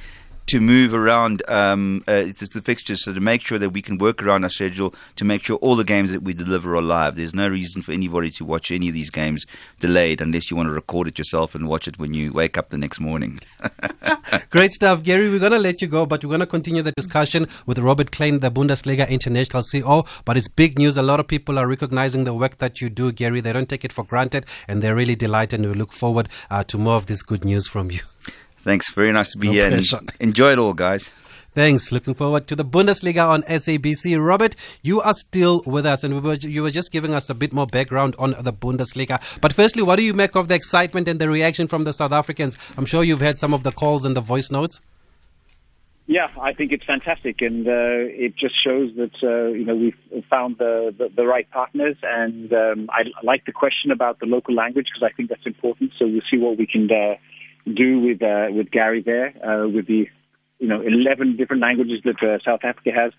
to 0.50 0.60
move 0.60 0.96
around 0.96 1.44
um, 1.48 2.04
uh, 2.08 2.24
the 2.24 2.62
fixtures, 2.66 3.04
so 3.04 3.14
to 3.14 3.20
make 3.20 3.44
sure 3.44 3.60
that 3.60 3.70
we 3.70 3.84
can 3.84 4.00
work 4.00 4.24
around 4.24 4.44
our 4.44 4.50
schedule 4.50 4.96
to 5.16 5.24
make 5.24 5.44
sure 5.44 5.58
all 5.58 5.76
the 5.76 5.84
games 5.84 6.12
that 6.12 6.24
we 6.24 6.34
deliver 6.34 6.76
are 6.76 6.82
live. 6.82 7.16
There's 7.16 7.36
no 7.36 7.48
reason 7.48 7.84
for 7.84 7.92
anybody 7.92 8.32
to 8.32 8.44
watch 8.44 8.72
any 8.72 8.88
of 8.88 8.96
these 8.96 9.12
games 9.12 9.46
delayed 9.80 10.22
unless 10.22 10.50
you 10.50 10.58
want 10.58 10.66
to 10.66 10.74
record 10.74 11.08
it 11.08 11.20
yourself 11.20 11.54
and 11.54 11.68
watch 11.68 11.88
it 11.88 12.00
when 12.00 12.16
you 12.16 12.34
wake 12.34 12.58
up 12.58 12.72
the 12.72 12.80
next 12.80 13.00
morning. 13.00 13.40
Great 14.50 14.72
stuff, 14.72 15.04
Gary. 15.04 15.30
We're 15.30 15.38
going 15.38 15.52
to 15.52 15.60
let 15.60 15.84
you 15.84 15.88
go, 15.88 16.08
but 16.08 16.24
we're 16.24 16.30
going 16.30 16.40
to 16.40 16.48
continue 16.48 16.82
the 16.82 16.94
discussion 16.94 17.46
with 17.68 17.78
Robert 17.78 18.12
Klein, 18.12 18.40
the 18.40 18.50
Bundesliga 18.50 19.08
International 19.08 19.62
CEO. 19.62 20.08
But 20.26 20.36
it's 20.36 20.48
big 20.48 20.80
news. 20.80 20.98
A 20.98 21.04
lot 21.04 21.20
of 21.20 21.28
people 21.28 21.60
are 21.60 21.68
recognizing 21.68 22.24
the 22.24 22.34
work 22.34 22.58
that 22.58 22.82
you 22.82 22.90
do, 22.90 23.12
Gary. 23.12 23.40
They 23.40 23.54
don't 23.54 23.70
take 23.70 23.86
it 23.86 23.94
for 23.94 24.04
granted, 24.04 24.48
and 24.68 24.82
they're 24.82 24.96
really 24.96 25.16
delighted. 25.16 25.60
And 25.60 25.70
we 25.70 25.76
look 25.78 25.94
forward 25.94 26.28
uh, 26.50 26.64
to 26.64 26.80
more 26.80 26.96
of 26.96 27.06
this 27.06 27.22
good 27.22 27.46
news 27.46 27.68
from 27.68 27.92
you. 27.92 28.00
Thanks. 28.62 28.92
Very 28.92 29.12
nice 29.12 29.32
to 29.32 29.38
be 29.38 29.48
no 29.48 29.54
here. 29.54 29.72
And 29.72 30.12
enjoy 30.20 30.52
it 30.52 30.60
all, 30.60 30.74
guys. 30.74 31.12
Thanks. 31.54 31.92
Looking 31.92 32.14
forward 32.14 32.48
to 32.48 32.56
the 32.56 32.64
Bundesliga 32.64 33.28
on 33.28 33.42
SABC. 33.44 34.24
Robert, 34.24 34.56
you 34.84 35.02
are 35.02 35.14
still 35.14 35.64
with 35.66 35.86
us, 35.86 36.04
and 36.04 36.14
we 36.14 36.20
were, 36.20 36.36
you 36.36 36.62
were 36.62 36.72
just 36.72 36.92
giving 36.92 37.14
us 37.14 37.30
a 37.30 37.34
bit 37.34 37.52
more 37.52 37.66
background 37.66 38.16
on 38.20 38.36
the 38.40 38.54
Bundesliga. 38.54 39.20
But 39.42 39.54
firstly, 39.54 39.82
what 39.82 39.96
do 39.96 40.04
you 40.04 40.14
make 40.14 40.36
of 40.36 40.48
the 40.48 40.56
excitement 40.56 41.08
and 41.08 41.20
the 41.20 41.28
reaction 41.28 41.68
from 41.68 41.86
the 41.86 41.94
South 41.94 42.12
Africans? 42.12 42.58
I'm 42.78 42.86
sure 42.86 43.04
you've 43.04 43.22
had 43.22 43.40
some 43.40 43.54
of 43.54 43.64
the 43.64 43.72
calls 43.72 44.06
and 44.06 44.16
the 44.16 44.22
voice 44.22 44.52
notes. 44.52 44.80
Yeah, 46.06 46.28
I 46.42 46.54
think 46.54 46.72
it's 46.72 46.86
fantastic, 46.86 47.42
and 47.42 47.68
uh, 47.68 47.72
it 48.26 48.36
just 48.36 48.56
shows 48.64 48.96
that 48.96 49.14
uh, 49.22 49.50
you 49.50 49.64
know 49.64 49.76
we've 49.76 50.26
found 50.28 50.58
the, 50.58 50.94
the, 50.98 51.10
the 51.16 51.26
right 51.26 51.50
partners. 51.52 51.98
And 52.02 52.52
um, 52.52 52.90
I 52.92 53.04
like 53.22 53.46
the 53.46 53.52
question 53.52 53.92
about 53.92 54.20
the 54.20 54.26
local 54.26 54.56
language 54.56 54.88
because 54.92 55.08
I 55.08 55.16
think 55.16 55.30
that's 55.30 55.46
important. 55.46 55.92
So 56.00 56.08
we'll 56.08 56.22
see 56.30 56.38
what 56.38 56.58
we 56.58 56.66
can 56.66 56.90
uh, 56.92 57.16
do 57.76 58.00
with 58.00 58.22
uh, 58.22 58.48
with 58.52 58.72
Gary 58.72 59.02
there, 59.02 59.34
uh, 59.44 59.68
with 59.68 59.88
the 59.88 60.08
you 60.60 60.68
know 60.68 60.82
11 60.82 61.38
different 61.38 61.62
languages 61.62 62.02
that 62.06 62.22
uh, 62.22 62.40
South 62.44 62.62
Africa 62.64 62.92
has, 62.96 63.14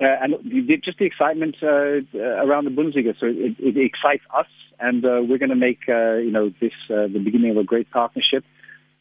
uh, 0.00 0.16
and 0.22 0.34
just 0.82 0.98
the 0.98 1.04
excitement 1.04 1.56
uh, 1.62 2.00
around 2.44 2.64
the 2.64 2.70
Bundesliga. 2.70 3.14
So 3.18 3.26
it, 3.26 3.56
it 3.58 3.76
excites 3.76 4.24
us, 4.34 4.46
and 4.78 5.04
uh, 5.04 5.20
we're 5.22 5.38
going 5.38 5.50
to 5.50 5.56
make 5.56 5.80
uh, 5.88 6.16
you 6.16 6.30
know 6.30 6.50
this 6.60 6.72
uh, 6.88 7.06
the 7.12 7.20
beginning 7.22 7.50
of 7.50 7.56
a 7.58 7.64
great 7.64 7.90
partnership. 7.90 8.44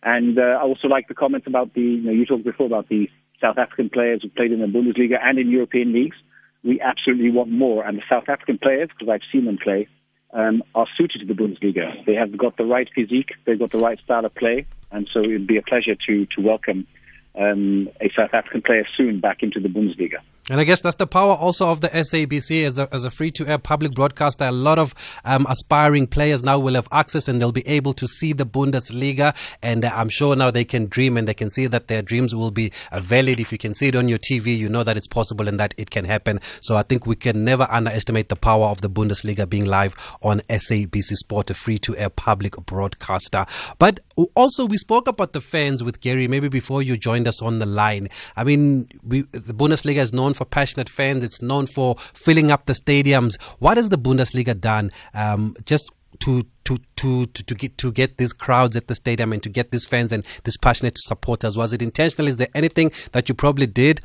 And 0.01 0.37
uh, 0.37 0.59
I 0.59 0.61
also 0.61 0.87
like 0.87 1.07
the 1.07 1.13
comments 1.13 1.47
about 1.47 1.73
the 1.73 1.81
you 1.81 2.03
know 2.03 2.11
you 2.11 2.25
talked 2.25 2.43
before 2.43 2.65
about 2.65 2.89
the 2.89 3.09
South 3.41 3.57
African 3.57 3.89
players 3.89 4.21
who 4.21 4.29
played 4.29 4.51
in 4.51 4.59
the 4.59 4.67
Bundesliga 4.67 5.17
and 5.21 5.39
in 5.39 5.49
European 5.49 5.93
leagues. 5.93 6.17
We 6.63 6.81
absolutely 6.81 7.31
want 7.31 7.49
more, 7.49 7.85
and 7.85 7.97
the 7.97 8.03
South 8.09 8.27
African 8.27 8.57
players, 8.57 8.89
because 8.89 9.09
I've 9.09 9.27
seen 9.31 9.45
them 9.45 9.57
play, 9.63 9.87
um, 10.33 10.63
are 10.75 10.87
suited 10.97 11.19
to 11.19 11.25
the 11.25 11.33
Bundesliga. 11.33 12.05
They 12.05 12.15
have 12.15 12.37
got 12.37 12.57
the 12.57 12.65
right 12.65 12.89
physique, 12.93 13.31
they've 13.45 13.59
got 13.59 13.71
the 13.71 13.79
right 13.79 13.99
style 13.99 14.25
of 14.25 14.35
play, 14.35 14.65
and 14.91 15.09
so 15.13 15.21
it 15.21 15.27
would 15.27 15.47
be 15.47 15.57
a 15.57 15.61
pleasure 15.61 15.95
to 16.07 16.25
to 16.25 16.41
welcome 16.41 16.87
um, 17.35 17.89
a 18.01 18.09
South 18.15 18.33
African 18.33 18.61
player 18.61 18.87
soon 18.97 19.19
back 19.19 19.43
into 19.43 19.59
the 19.59 19.69
Bundesliga. 19.69 20.19
And 20.49 20.59
I 20.59 20.63
guess 20.63 20.81
that's 20.81 20.95
the 20.95 21.05
power 21.05 21.33
also 21.33 21.69
of 21.69 21.81
the 21.81 21.89
SABC 21.89 22.65
as 22.65 22.79
a, 22.79 22.91
as 22.91 23.03
a 23.03 23.11
free 23.11 23.29
to 23.31 23.45
air 23.45 23.59
public 23.59 23.93
broadcaster. 23.93 24.45
A 24.45 24.51
lot 24.51 24.79
of 24.79 24.95
um, 25.23 25.45
aspiring 25.47 26.07
players 26.07 26.43
now 26.43 26.57
will 26.57 26.73
have 26.73 26.87
access 26.91 27.27
and 27.27 27.39
they'll 27.39 27.51
be 27.51 27.67
able 27.67 27.93
to 27.93 28.07
see 28.07 28.33
the 28.33 28.45
Bundesliga. 28.45 29.35
And 29.61 29.85
uh, 29.85 29.91
I'm 29.93 30.09
sure 30.09 30.35
now 30.35 30.49
they 30.49 30.65
can 30.65 30.87
dream 30.87 31.17
and 31.17 31.27
they 31.27 31.35
can 31.35 31.51
see 31.51 31.67
that 31.67 31.87
their 31.87 32.01
dreams 32.01 32.33
will 32.33 32.49
be 32.49 32.71
uh, 32.91 32.99
valid. 32.99 33.39
If 33.39 33.51
you 33.51 33.59
can 33.59 33.75
see 33.75 33.89
it 33.89 33.95
on 33.95 34.09
your 34.09 34.17
TV, 34.17 34.57
you 34.57 34.69
know 34.69 34.83
that 34.83 34.97
it's 34.97 35.07
possible 35.07 35.47
and 35.47 35.59
that 35.59 35.75
it 35.77 35.91
can 35.91 36.05
happen. 36.05 36.39
So 36.61 36.75
I 36.75 36.81
think 36.81 37.05
we 37.05 37.15
can 37.15 37.43
never 37.43 37.67
underestimate 37.69 38.29
the 38.29 38.35
power 38.35 38.65
of 38.65 38.81
the 38.81 38.89
Bundesliga 38.89 39.47
being 39.47 39.65
live 39.65 39.95
on 40.23 40.39
SABC 40.49 41.13
Sport, 41.15 41.51
a 41.51 41.53
free 41.53 41.77
to 41.79 41.95
air 41.95 42.09
public 42.09 42.55
broadcaster. 42.65 43.45
But 43.77 43.99
also, 44.35 44.65
we 44.65 44.77
spoke 44.77 45.07
about 45.07 45.33
the 45.33 45.41
fans 45.41 45.83
with 45.83 46.01
Gary 46.01 46.27
maybe 46.27 46.49
before 46.49 46.81
you 46.81 46.97
joined 46.97 47.27
us 47.27 47.41
on 47.41 47.59
the 47.59 47.65
line. 47.65 48.09
I 48.35 48.43
mean, 48.43 48.89
we, 49.03 49.21
the 49.31 49.53
Bundesliga 49.53 49.97
is 49.97 50.11
known 50.11 50.28
for 50.33 50.45
passionate 50.45 50.89
fans. 50.89 51.23
It's 51.23 51.41
known 51.41 51.67
for 51.67 51.95
filling 51.97 52.51
up 52.51 52.65
the 52.65 52.73
stadiums. 52.73 53.41
What 53.59 53.77
has 53.77 53.89
the 53.89 53.97
Bundesliga 53.97 54.59
done 54.59 54.91
um, 55.13 55.55
just 55.65 55.91
to, 56.19 56.43
to, 56.65 56.77
to, 56.97 57.25
to, 57.27 57.43
to, 57.43 57.55
get, 57.55 57.77
to 57.77 57.91
get 57.91 58.17
these 58.17 58.33
crowds 58.33 58.75
at 58.75 58.87
the 58.87 58.95
stadium 58.95 59.33
and 59.33 59.41
to 59.43 59.49
get 59.49 59.71
these 59.71 59.85
fans 59.85 60.11
and 60.11 60.25
these 60.43 60.57
passionate 60.57 60.97
supporters? 60.97 61.57
Was 61.57 61.73
it 61.73 61.81
intentional? 61.81 62.27
Is 62.27 62.37
there 62.37 62.49
anything 62.53 62.91
that 63.11 63.29
you 63.29 63.35
probably 63.35 63.67
did? 63.67 64.01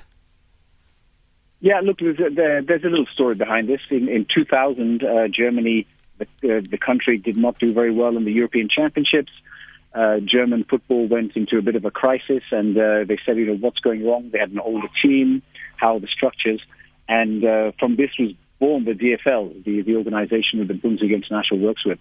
Yeah, 1.60 1.80
look, 1.80 1.98
there's 1.98 2.18
a, 2.20 2.30
there's 2.30 2.84
a 2.84 2.88
little 2.88 3.06
story 3.06 3.34
behind 3.34 3.68
this. 3.68 3.80
In, 3.90 4.08
in 4.08 4.26
2000, 4.34 5.02
uh, 5.02 5.28
Germany, 5.28 5.86
the, 6.18 6.24
uh, 6.24 6.60
the 6.70 6.78
country 6.78 7.16
did 7.16 7.36
not 7.36 7.58
do 7.58 7.72
very 7.72 7.90
well 7.90 8.16
in 8.16 8.24
the 8.24 8.32
European 8.32 8.68
Championships 8.68 9.30
uh, 9.94 10.18
German 10.20 10.64
football 10.64 11.06
went 11.06 11.36
into 11.36 11.56
a 11.56 11.62
bit 11.62 11.76
of 11.76 11.84
a 11.84 11.90
crisis, 11.90 12.42
and 12.50 12.76
uh, 12.76 13.04
they 13.04 13.18
said, 13.24 13.36
you 13.36 13.46
know, 13.46 13.56
what's 13.56 13.78
going 13.78 14.04
wrong? 14.04 14.28
They 14.30 14.38
had 14.38 14.50
an 14.50 14.58
older 14.58 14.88
team, 15.02 15.42
how 15.76 15.98
the 15.98 16.08
structures, 16.08 16.60
and 17.08 17.44
uh, 17.44 17.72
from 17.78 17.96
this 17.96 18.10
was 18.18 18.32
born 18.58 18.84
the 18.84 18.92
DFL, 18.92 19.64
the, 19.64 19.82
the 19.82 19.96
organization 19.96 20.58
that 20.60 20.68
the 20.68 20.74
Bundesliga 20.74 21.14
International 21.14 21.60
works 21.60 21.84
with. 21.84 21.98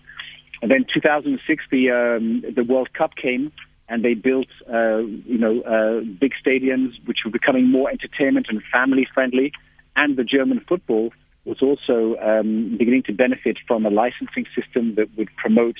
And 0.62 0.72
then 0.72 0.86
2006, 0.94 1.64
the 1.72 1.92
um, 1.92 2.44
the 2.56 2.64
World 2.64 2.94
Cup 2.94 3.16
came, 3.16 3.52
and 3.90 4.04
they 4.04 4.14
built 4.14 4.48
uh, 4.72 5.00
you 5.00 5.38
know 5.38 5.62
uh, 5.62 6.00
big 6.20 6.34
stadiums, 6.46 6.92
which 7.06 7.20
were 7.26 7.32
becoming 7.32 7.70
more 7.70 7.90
entertainment 7.90 8.48
and 8.50 8.62
family 8.72 9.08
friendly. 9.14 9.52
And 9.96 10.16
the 10.18 10.24
German 10.24 10.64
football 10.68 11.12
was 11.46 11.62
also 11.62 12.16
um, 12.20 12.78
beginning 12.78 13.04
to 13.04 13.14
benefit 13.14 13.58
from 13.68 13.86
a 13.86 13.90
licensing 13.90 14.46
system 14.56 14.96
that 14.96 15.10
would 15.18 15.30
promote 15.36 15.76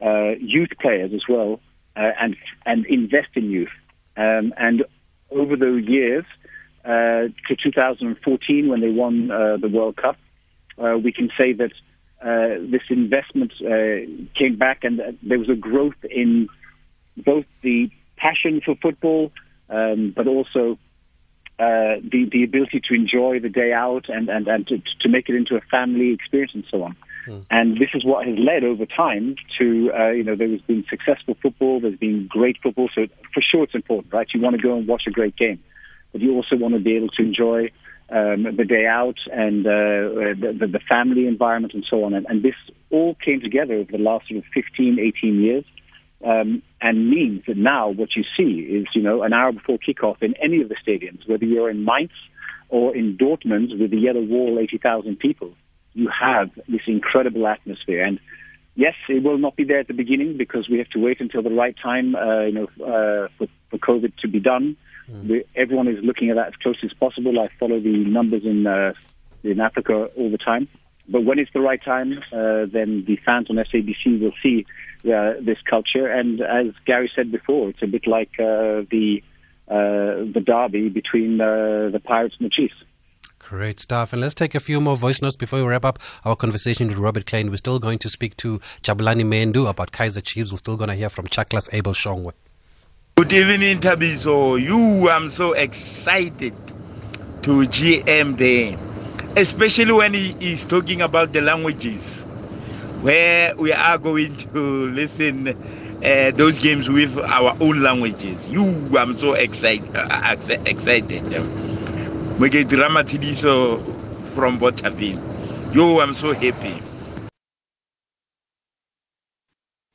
uh, 0.00 0.30
youth 0.40 0.70
players 0.80 1.12
as 1.14 1.22
well 1.28 1.60
uh, 1.96 2.12
and 2.20 2.36
and 2.64 2.86
invest 2.86 3.28
in 3.34 3.50
youth. 3.50 3.74
Um, 4.16 4.52
and 4.56 4.84
over 5.30 5.56
the 5.56 5.82
years 5.86 6.24
uh, 6.84 7.28
to 7.48 7.56
2014, 7.62 8.68
when 8.68 8.80
they 8.80 8.90
won 8.90 9.30
uh, 9.30 9.56
the 9.60 9.68
World 9.68 9.96
Cup, 9.96 10.16
uh, 10.78 10.96
we 11.02 11.12
can 11.12 11.30
say 11.38 11.52
that 11.52 11.72
uh, 12.22 12.60
this 12.70 12.82
investment 12.90 13.52
uh, 13.60 14.06
came 14.38 14.56
back, 14.56 14.84
and 14.84 15.00
uh, 15.00 15.12
there 15.22 15.38
was 15.38 15.48
a 15.48 15.54
growth 15.54 16.04
in 16.10 16.48
both 17.16 17.44
the 17.62 17.90
passion 18.16 18.60
for 18.64 18.74
football, 18.76 19.32
um, 19.68 20.12
but 20.14 20.26
also 20.26 20.78
uh, 21.58 22.00
the 22.02 22.28
the 22.32 22.42
ability 22.42 22.80
to 22.88 22.94
enjoy 22.94 23.38
the 23.38 23.48
day 23.48 23.72
out 23.72 24.08
and 24.08 24.28
and 24.28 24.48
and 24.48 24.66
to, 24.66 24.82
to 25.00 25.08
make 25.08 25.28
it 25.28 25.34
into 25.34 25.56
a 25.56 25.60
family 25.70 26.12
experience 26.12 26.52
and 26.54 26.64
so 26.70 26.82
on. 26.82 26.96
And 27.50 27.76
this 27.76 27.90
is 27.94 28.04
what 28.04 28.26
has 28.26 28.36
led 28.36 28.64
over 28.64 28.84
time 28.84 29.36
to, 29.58 29.92
uh, 29.96 30.08
you 30.08 30.24
know, 30.24 30.34
there 30.34 30.48
has 30.48 30.60
been 30.62 30.84
successful 30.90 31.36
football, 31.40 31.80
there's 31.80 31.98
been 31.98 32.26
great 32.28 32.56
football. 32.60 32.88
So 32.94 33.06
for 33.32 33.40
sure 33.40 33.64
it's 33.64 33.74
important, 33.74 34.12
right? 34.12 34.26
You 34.34 34.40
want 34.40 34.56
to 34.56 34.62
go 34.62 34.76
and 34.76 34.88
watch 34.88 35.04
a 35.06 35.10
great 35.10 35.36
game, 35.36 35.62
but 36.12 36.20
you 36.20 36.34
also 36.34 36.56
want 36.56 36.74
to 36.74 36.80
be 36.80 36.96
able 36.96 37.08
to 37.08 37.22
enjoy 37.22 37.70
um, 38.10 38.44
the 38.56 38.64
day 38.64 38.86
out 38.86 39.16
and 39.32 39.66
uh, 39.66 40.36
the, 40.38 40.68
the, 40.70 40.80
family 40.86 41.26
environment 41.26 41.72
and 41.72 41.84
so 41.88 42.04
on. 42.04 42.12
And, 42.12 42.26
and 42.28 42.42
this 42.42 42.54
all 42.90 43.14
came 43.14 43.40
together 43.40 43.74
over 43.74 43.90
the 43.90 43.98
last 43.98 44.28
sort 44.28 44.38
of 44.38 44.44
15, 44.52 44.98
18 45.00 45.40
years. 45.40 45.64
Um, 46.24 46.62
and 46.80 47.10
means 47.10 47.42
that 47.48 47.56
now 47.56 47.88
what 47.88 48.10
you 48.14 48.22
see 48.36 48.60
is, 48.60 48.86
you 48.94 49.02
know, 49.02 49.22
an 49.22 49.32
hour 49.32 49.50
before 49.50 49.78
kickoff 49.78 50.22
in 50.22 50.34
any 50.40 50.62
of 50.62 50.68
the 50.68 50.76
stadiums, 50.76 51.28
whether 51.28 51.44
you're 51.44 51.70
in 51.70 51.84
Mainz 51.84 52.12
or 52.68 52.94
in 52.94 53.16
Dortmund 53.16 53.78
with 53.80 53.90
the 53.90 53.98
yellow 53.98 54.22
wall, 54.22 54.58
80,000 54.60 55.18
people, 55.18 55.54
you 55.94 56.08
have 56.08 56.50
this 56.68 56.82
incredible 56.86 57.46
atmosphere. 57.48 58.04
And 58.04 58.20
yes, 58.76 58.94
it 59.08 59.22
will 59.22 59.38
not 59.38 59.56
be 59.56 59.64
there 59.64 59.80
at 59.80 59.88
the 59.88 59.94
beginning 59.94 60.36
because 60.36 60.68
we 60.68 60.78
have 60.78 60.88
to 60.90 61.00
wait 61.00 61.20
until 61.20 61.42
the 61.42 61.50
right 61.50 61.74
time, 61.82 62.14
uh, 62.14 62.42
you 62.42 62.52
know, 62.52 62.68
uh, 62.84 63.28
for, 63.38 63.48
for 63.70 63.78
COVID 63.78 64.16
to 64.18 64.28
be 64.28 64.38
done. 64.38 64.76
We, 65.08 65.44
everyone 65.54 65.88
is 65.88 66.02
looking 66.02 66.30
at 66.30 66.36
that 66.36 66.48
as 66.48 66.54
close 66.56 66.78
as 66.82 66.92
possible. 66.92 67.38
I 67.40 67.48
follow 67.58 67.80
the 67.80 68.04
numbers 68.04 68.44
in 68.44 68.66
uh, 68.66 68.92
in 69.42 69.60
Africa 69.60 70.08
all 70.16 70.30
the 70.30 70.38
time. 70.38 70.68
But 71.08 71.24
when 71.24 71.38
it's 71.38 71.52
the 71.52 71.60
right 71.60 71.82
time, 71.82 72.18
uh, 72.32 72.66
then 72.66 73.04
the 73.06 73.18
fans 73.24 73.50
on 73.50 73.56
SABC 73.56 74.20
will 74.20 74.32
see 74.42 74.64
uh, 75.04 75.34
this 75.40 75.58
culture. 75.68 76.06
And 76.06 76.40
as 76.40 76.66
Gary 76.86 77.10
said 77.14 77.32
before, 77.32 77.70
it's 77.70 77.82
a 77.82 77.86
bit 77.86 78.06
like 78.06 78.30
uh, 78.38 78.86
the 78.90 79.22
uh, 79.68 80.26
the 80.34 80.42
derby 80.44 80.88
between 80.88 81.40
uh, 81.40 81.88
the 81.92 82.00
Pirates 82.02 82.36
and 82.38 82.46
the 82.46 82.50
Chiefs. 82.50 82.74
Great 83.38 83.80
stuff. 83.80 84.12
And 84.12 84.20
let's 84.20 84.34
take 84.34 84.54
a 84.54 84.60
few 84.60 84.80
more 84.80 84.96
voice 84.96 85.20
notes 85.22 85.36
before 85.36 85.60
we 85.60 85.66
wrap 85.66 85.84
up 85.84 85.98
our 86.24 86.36
conversation 86.36 86.88
with 86.88 86.98
Robert 86.98 87.26
Klein. 87.26 87.50
We're 87.50 87.56
still 87.56 87.78
going 87.78 87.98
to 87.98 88.08
speak 88.08 88.36
to 88.38 88.58
Jabulani 88.82 89.24
Mendu 89.24 89.68
about 89.68 89.92
Kaizer 89.92 90.22
Chiefs. 90.22 90.52
We're 90.52 90.58
still 90.58 90.76
going 90.76 90.88
to 90.88 90.94
hear 90.94 91.10
from 91.10 91.26
Chaklas 91.26 91.68
Abel 91.72 91.92
Shongwe. 91.92 92.32
Good 93.16 93.32
evening, 93.32 93.80
Thabiso. 93.80 94.60
You, 94.60 95.08
I'm 95.10 95.30
so 95.30 95.52
excited 95.52 96.54
to 97.42 97.66
GM 97.68 98.36
there, 98.36 98.78
especially 99.36 99.92
when 99.92 100.14
he 100.14 100.36
is 100.40 100.64
talking 100.64 101.00
about 101.02 101.32
the 101.32 101.40
languages, 101.40 102.22
where 103.02 103.54
we 103.56 103.72
are 103.72 103.98
going 103.98 104.36
to 104.36 104.58
listen 104.92 105.48
uh, 105.48 106.30
those 106.32 106.58
games 106.58 106.88
with 106.88 107.16
our 107.18 107.56
own 107.60 107.82
languages. 107.82 108.48
You, 108.48 108.64
I'm 108.98 109.16
so 109.16 109.34
excited. 109.34 109.94
Uh, 109.96 110.20
ex- 110.24 110.48
excited. 110.48 111.24
Megeti 112.38 112.76
Ramathidiso 112.76 113.80
from 114.34 114.58
Bothaville. 114.58 115.20
Yo, 115.74 116.00
I'm 116.00 116.14
so 116.14 116.32
happy. 116.34 116.82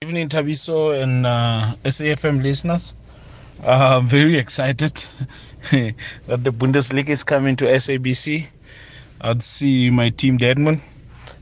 Good 0.02 0.10
evening, 0.10 0.30
Thabiso 0.30 1.02
and 1.02 1.26
uh, 1.26 1.76
SAFM 1.86 2.42
listeners. 2.44 2.96
Uh, 3.64 4.02
very 4.02 4.38
excited 4.38 5.06
that 5.72 5.96
the 6.44 6.52
Bundesliga 6.52 7.10
is 7.10 7.24
coming 7.24 7.56
to 7.56 7.66
SABC. 7.66 8.48
I'd 9.22 9.42
see 9.42 9.90
my 9.90 10.10
team 10.10 10.38
Deadman 10.38 10.82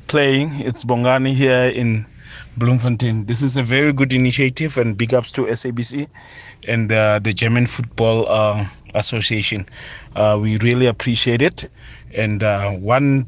playing. 0.07 0.61
It's 0.61 0.83
Bongani 0.83 1.33
here 1.35 1.65
in 1.65 2.05
Bloemfontein. 2.57 3.25
This 3.25 3.41
is 3.41 3.57
a 3.57 3.63
very 3.63 3.91
good 3.91 4.13
initiative 4.13 4.77
and 4.77 4.97
big 4.97 5.13
ups 5.13 5.31
to 5.33 5.43
SABC 5.45 6.07
and 6.67 6.91
uh, 6.91 7.19
the 7.19 7.33
German 7.33 7.65
Football 7.67 8.27
uh, 8.29 8.65
Association. 8.93 9.65
Uh, 10.15 10.37
we 10.41 10.57
really 10.59 10.85
appreciate 10.85 11.41
it. 11.41 11.69
And 12.13 12.43
uh, 12.43 12.71
one 12.71 13.25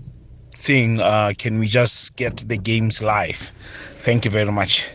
thing, 0.55 1.01
uh, 1.01 1.33
can 1.37 1.59
we 1.59 1.67
just 1.67 2.15
get 2.15 2.37
the 2.47 2.57
games 2.57 3.03
live? 3.03 3.51
Thank 3.99 4.23
you 4.23 4.31
very 4.31 4.51
much. 4.51 4.85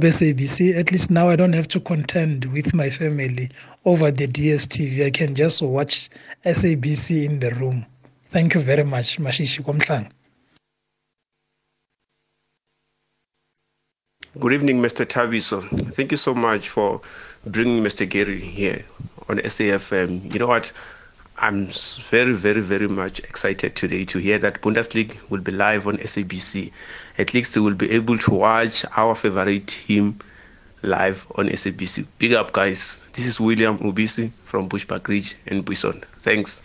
SABC, 0.00 0.76
at 0.76 0.92
least 0.92 1.10
now 1.10 1.28
I 1.28 1.36
don't 1.36 1.52
have 1.52 1.68
to 1.68 1.80
contend 1.80 2.46
with 2.46 2.74
my 2.74 2.90
family 2.90 3.50
over 3.84 4.10
the 4.10 4.26
DSTV. 4.26 5.06
I 5.06 5.10
can 5.10 5.34
just 5.34 5.62
watch 5.62 6.10
SABC 6.44 7.24
in 7.24 7.40
the 7.40 7.54
room. 7.54 7.86
Thank 8.32 8.54
you 8.54 8.60
very 8.60 8.82
much, 8.84 9.18
Mashishi 9.18 9.64
Komtlang. 9.64 10.10
Good 14.38 14.52
evening, 14.52 14.82
Mr. 14.82 15.06
Taviso. 15.06 15.62
Thank 15.94 16.10
you 16.10 16.16
so 16.16 16.34
much 16.34 16.68
for 16.68 17.00
bringing 17.46 17.84
Mr. 17.84 18.08
Gary 18.08 18.40
here 18.40 18.84
on 19.28 19.38
SAFM. 19.38 20.32
You 20.32 20.40
know 20.40 20.48
what? 20.48 20.72
I'm 21.44 21.66
very, 21.66 22.32
very, 22.32 22.62
very 22.62 22.88
much 22.88 23.18
excited 23.18 23.76
today 23.76 24.04
to 24.04 24.18
hear 24.18 24.38
that 24.38 24.62
Bundesliga 24.62 25.14
will 25.28 25.42
be 25.42 25.52
live 25.52 25.86
on 25.86 25.98
SABC. 25.98 26.72
At 27.18 27.34
least 27.34 27.54
we 27.54 27.60
will 27.60 27.74
be 27.74 27.90
able 27.90 28.16
to 28.16 28.30
watch 28.30 28.82
our 28.96 29.14
favorite 29.14 29.66
team 29.66 30.18
live 30.82 31.26
on 31.34 31.50
SABC. 31.50 32.06
Big 32.18 32.32
up, 32.32 32.52
guys. 32.52 33.02
This 33.12 33.26
is 33.26 33.38
William 33.38 33.76
Ubisi 33.80 34.32
from 34.44 34.70
Bushbuckridge 34.70 35.34
and 35.46 35.66
Buison. 35.66 36.02
Thanks. 36.22 36.62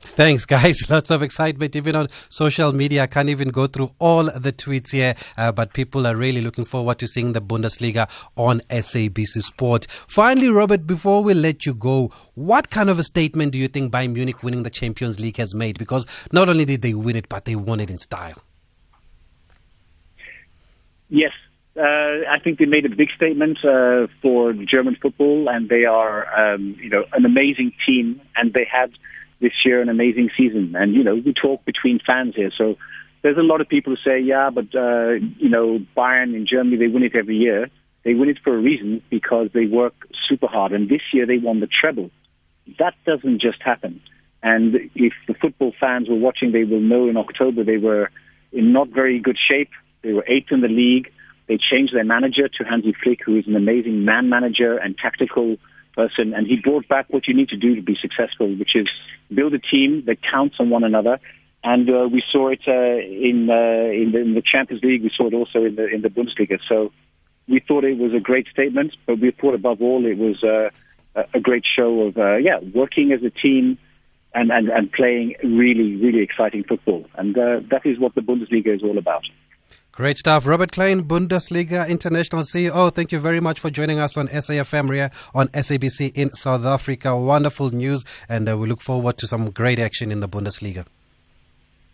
Thanks, 0.00 0.46
guys. 0.46 0.78
Lots 0.90 1.10
of 1.10 1.22
excitement 1.22 1.76
even 1.76 1.94
on 1.94 2.08
social 2.30 2.72
media. 2.72 3.02
I 3.02 3.06
can't 3.06 3.28
even 3.28 3.50
go 3.50 3.66
through 3.66 3.94
all 3.98 4.24
the 4.24 4.52
tweets 4.52 4.92
here, 4.92 5.14
uh, 5.36 5.52
but 5.52 5.74
people 5.74 6.06
are 6.06 6.16
really 6.16 6.40
looking 6.40 6.64
forward 6.64 6.98
to 7.00 7.06
seeing 7.06 7.32
the 7.32 7.42
Bundesliga 7.42 8.08
on 8.34 8.60
SABC 8.70 9.42
Sport. 9.42 9.86
Finally, 10.08 10.48
Robert, 10.48 10.86
before 10.86 11.22
we 11.22 11.34
let 11.34 11.66
you 11.66 11.74
go, 11.74 12.10
what 12.34 12.70
kind 12.70 12.88
of 12.88 12.98
a 12.98 13.02
statement 13.02 13.52
do 13.52 13.58
you 13.58 13.68
think 13.68 13.92
Bayern 13.92 14.14
Munich 14.14 14.42
winning 14.42 14.62
the 14.62 14.70
Champions 14.70 15.20
League 15.20 15.36
has 15.36 15.54
made? 15.54 15.78
Because 15.78 16.06
not 16.32 16.48
only 16.48 16.64
did 16.64 16.80
they 16.80 16.94
win 16.94 17.16
it, 17.16 17.28
but 17.28 17.44
they 17.44 17.54
won 17.54 17.78
it 17.78 17.90
in 17.90 17.98
style. 17.98 18.42
Yes, 21.10 21.32
uh, 21.76 21.82
I 21.82 22.38
think 22.42 22.58
they 22.58 22.64
made 22.64 22.86
a 22.86 22.88
big 22.88 23.10
statement 23.14 23.58
uh, 23.64 24.06
for 24.22 24.54
German 24.54 24.96
football, 25.00 25.48
and 25.50 25.68
they 25.68 25.84
are, 25.84 26.54
um, 26.54 26.76
you 26.80 26.88
know, 26.88 27.04
an 27.12 27.26
amazing 27.26 27.72
team, 27.86 28.20
and 28.36 28.54
they 28.54 28.64
had 28.70 28.92
this 29.40 29.52
year 29.64 29.80
an 29.80 29.88
amazing 29.88 30.30
season. 30.36 30.74
And 30.76 30.94
you 30.94 31.04
know, 31.04 31.14
we 31.14 31.32
talk 31.32 31.64
between 31.64 32.00
fans 32.04 32.34
here, 32.36 32.50
so 32.56 32.76
there's 33.22 33.36
a 33.36 33.42
lot 33.42 33.60
of 33.60 33.68
people 33.68 33.94
who 33.94 34.10
say, 34.10 34.18
yeah, 34.20 34.50
but 34.50 34.74
uh, 34.74 35.12
you 35.38 35.48
know, 35.48 35.78
Bayern 35.96 36.34
in 36.34 36.46
Germany 36.46 36.76
they 36.76 36.88
win 36.88 37.02
it 37.02 37.14
every 37.14 37.36
year. 37.36 37.68
They 38.02 38.14
win 38.14 38.30
it 38.30 38.38
for 38.42 38.56
a 38.56 38.58
reason 38.58 39.02
because 39.10 39.48
they 39.52 39.66
work 39.66 39.94
super 40.28 40.46
hard, 40.46 40.72
and 40.72 40.88
this 40.88 41.02
year 41.12 41.26
they 41.26 41.38
won 41.38 41.60
the 41.60 41.68
treble. 41.68 42.10
That 42.78 42.94
doesn't 43.04 43.40
just 43.40 43.62
happen. 43.62 44.00
And 44.42 44.76
if 44.94 45.12
the 45.28 45.34
football 45.34 45.72
fans 45.78 46.08
were 46.08 46.16
watching, 46.16 46.52
they 46.52 46.64
will 46.64 46.80
know 46.80 47.08
in 47.08 47.16
October 47.16 47.62
they 47.62 47.76
were 47.76 48.10
in 48.52 48.72
not 48.72 48.88
very 48.88 49.20
good 49.20 49.36
shape. 49.36 49.70
They 50.02 50.12
were 50.12 50.24
eighth 50.26 50.50
in 50.50 50.62
the 50.62 50.68
league. 50.68 51.12
They 51.46 51.58
changed 51.58 51.94
their 51.94 52.04
manager 52.04 52.48
to 52.48 52.64
Hansi 52.64 52.94
Flick, 53.02 53.20
who 53.24 53.36
is 53.36 53.46
an 53.46 53.56
amazing 53.56 54.04
man 54.04 54.28
manager 54.28 54.78
and 54.78 54.96
tactical 54.96 55.56
person, 55.94 56.34
and 56.34 56.46
he 56.46 56.56
brought 56.56 56.88
back 56.88 57.06
what 57.08 57.26
you 57.28 57.34
need 57.34 57.48
to 57.50 57.56
do 57.56 57.74
to 57.74 57.82
be 57.82 57.96
successful, 58.00 58.48
which 58.56 58.74
is 58.74 58.88
build 59.32 59.54
a 59.54 59.58
team 59.58 60.04
that 60.06 60.18
counts 60.22 60.56
on 60.58 60.70
one 60.70 60.84
another. 60.84 61.18
And 61.62 61.90
uh, 61.90 62.08
we 62.10 62.22
saw 62.32 62.48
it 62.48 62.62
uh, 62.66 62.72
in 62.72 63.48
uh, 63.50 63.92
in, 63.92 64.12
the, 64.12 64.18
in 64.20 64.34
the 64.34 64.42
Champions 64.42 64.82
League. 64.82 65.02
We 65.02 65.12
saw 65.14 65.26
it 65.26 65.34
also 65.34 65.64
in 65.64 65.76
the 65.76 65.86
in 65.86 66.00
the 66.02 66.08
Bundesliga. 66.08 66.58
So 66.68 66.90
we 67.48 67.60
thought 67.60 67.84
it 67.84 67.98
was 67.98 68.14
a 68.14 68.20
great 68.20 68.46
statement, 68.48 68.96
but 69.06 69.18
we 69.20 69.30
thought 69.32 69.54
above 69.54 69.82
all 69.82 70.06
it 70.06 70.16
was 70.16 70.42
uh, 70.42 70.70
a- 71.34 71.40
great 71.40 71.64
show 71.76 72.02
of 72.02 72.16
uh, 72.16 72.36
yeah 72.36 72.60
working 72.74 73.12
as 73.12 73.22
a 73.22 73.30
team 73.30 73.76
and, 74.32 74.50
and, 74.50 74.68
and 74.68 74.90
playing 74.92 75.34
really 75.42 75.96
really 75.96 76.22
exciting 76.22 76.64
football. 76.64 77.04
And 77.14 77.36
uh, 77.36 77.60
that 77.70 77.84
is 77.84 77.98
what 77.98 78.14
the 78.14 78.22
Bundesliga 78.22 78.74
is 78.74 78.82
all 78.82 78.96
about. 78.96 79.24
Great 80.00 80.16
stuff. 80.16 80.46
Robert 80.46 80.72
Klein, 80.72 81.02
Bundesliga 81.04 81.86
International 81.86 82.40
CEO. 82.40 82.90
Thank 82.90 83.12
you 83.12 83.20
very 83.20 83.38
much 83.38 83.60
for 83.60 83.68
joining 83.68 83.98
us 83.98 84.16
on 84.16 84.28
SAFM 84.28 84.94
here 84.94 85.10
on 85.34 85.48
SABC 85.48 86.12
in 86.14 86.34
South 86.34 86.64
Africa. 86.64 87.14
Wonderful 87.14 87.68
news, 87.68 88.02
and 88.26 88.48
uh, 88.48 88.56
we 88.56 88.66
look 88.66 88.80
forward 88.80 89.18
to 89.18 89.26
some 89.26 89.50
great 89.50 89.78
action 89.78 90.10
in 90.10 90.20
the 90.20 90.26
Bundesliga. 90.26 90.86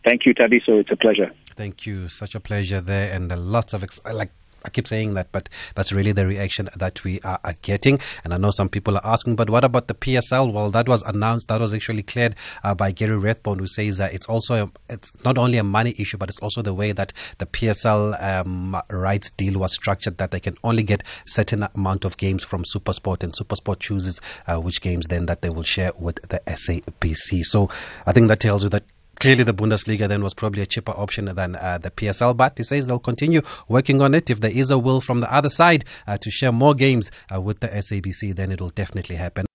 Thank 0.05 0.25
you, 0.25 0.35
Thabiso. 0.35 0.79
It's 0.79 0.93
a 0.93 0.95
pleasure. 0.95 1.33
Thank 1.57 1.85
you. 1.85 2.07
Such 2.07 2.37
a 2.37 2.41
pleasure 2.41 2.81
there, 2.81 3.13
and 3.13 3.33
uh, 3.33 3.37
lots 3.37 3.73
of 3.73 3.83
ex- 3.83 3.99
like 4.05 4.31
I 4.67 4.71
keep 4.71 4.89
saying 4.89 5.15
that, 5.15 5.31
but 5.31 5.49
that's 5.77 5.93
really 5.93 6.13
the 6.13 6.27
reaction 6.27 6.69
that 6.77 7.05
we 7.05 7.21
are, 7.21 7.39
are, 7.45 7.55
getting. 7.63 8.01
And 8.25 8.35
I 8.35 8.37
know 8.37 8.51
some 8.51 8.69
people 8.69 8.97
are 8.97 9.07
asking, 9.07 9.37
but 9.37 9.49
what 9.49 9.63
about 9.63 9.87
the 9.87 9.95
PSL? 9.95 10.53
Well, 10.53 10.71
that 10.73 10.89
was 10.89 11.03
announced, 11.03 11.49
that 11.49 11.61
was 11.61 11.73
actually 11.73 12.03
cleared 12.03 12.35
uh, 12.65 12.75
by 12.75 12.91
Gary 12.91 13.17
Rathbone, 13.17 13.61
who 13.61 13.67
says 13.69 13.99
that 13.99 14.13
it's 14.13 14.27
also 14.29 14.67
a, 14.67 14.93
it's 14.93 15.13
not 15.25 15.39
only 15.39 15.59
a 15.59 15.65
money 15.65 15.95
issue, 15.99 16.19
but 16.19 16.29
it's 16.29 16.41
also 16.41 16.63
the 16.63 16.75
way 16.75 16.91
that 16.93 17.13
the 17.39 17.47
PSL 17.47 18.21
um, 18.23 18.77
rights 18.91 19.31
deal 19.31 19.61
was 19.61 19.73
structured 19.73 20.19
that 20.19 20.33
they 20.33 20.41
can 20.41 20.57
only 20.65 20.83
get 20.83 21.05
certain 21.27 21.67
amount 21.75 22.05
of 22.05 22.17
games 22.17 22.43
from 22.43 22.65
SuperSport, 22.65 23.23
and 23.23 23.33
SuperSport 23.33 23.79
chooses 23.79 24.21
uh, 24.49 24.59
which 24.59 24.81
games 24.81 25.07
then 25.07 25.27
that 25.27 25.43
they 25.43 25.51
will 25.51 25.63
share 25.63 25.93
with 25.97 26.17
the 26.29 26.41
SABC. 26.47 27.45
So 27.45 27.71
I 28.05 28.13
think 28.13 28.27
that 28.29 28.41
tells 28.41 28.65
you 28.65 28.69
that 28.71 28.83
Clearly, 29.19 29.45
the 29.45 29.55
Bundesliga 29.55 30.07
then 30.09 30.23
was 30.23 30.35
probably 30.35 30.63
a 30.63 30.67
cheaper 30.67 30.93
option 30.93 31.25
than 31.25 31.57
uh, 31.57 31.79
the 31.79 31.91
PSL, 31.91 32.37
but 32.37 32.59
he 32.59 32.65
says 32.65 32.87
they'll 32.87 32.99
continue 32.99 33.41
working 33.67 34.03
on 34.03 34.15
it. 34.15 34.29
If 34.29 34.41
there 34.41 34.51
is 34.51 34.71
a 34.71 34.79
will 34.79 35.01
from 35.01 35.21
the 35.21 35.35
other 35.35 35.49
side 35.49 35.85
uh, 36.07 36.19
to 36.19 36.31
share 36.31 36.53
more 36.53 36.75
games 36.75 37.11
uh, 37.35 37.41
with 37.41 37.61
the 37.61 37.69
SABC, 37.69 38.37
then 38.37 38.53
it'll 38.53 38.71
definitely 38.71 39.17
happen. 39.17 39.47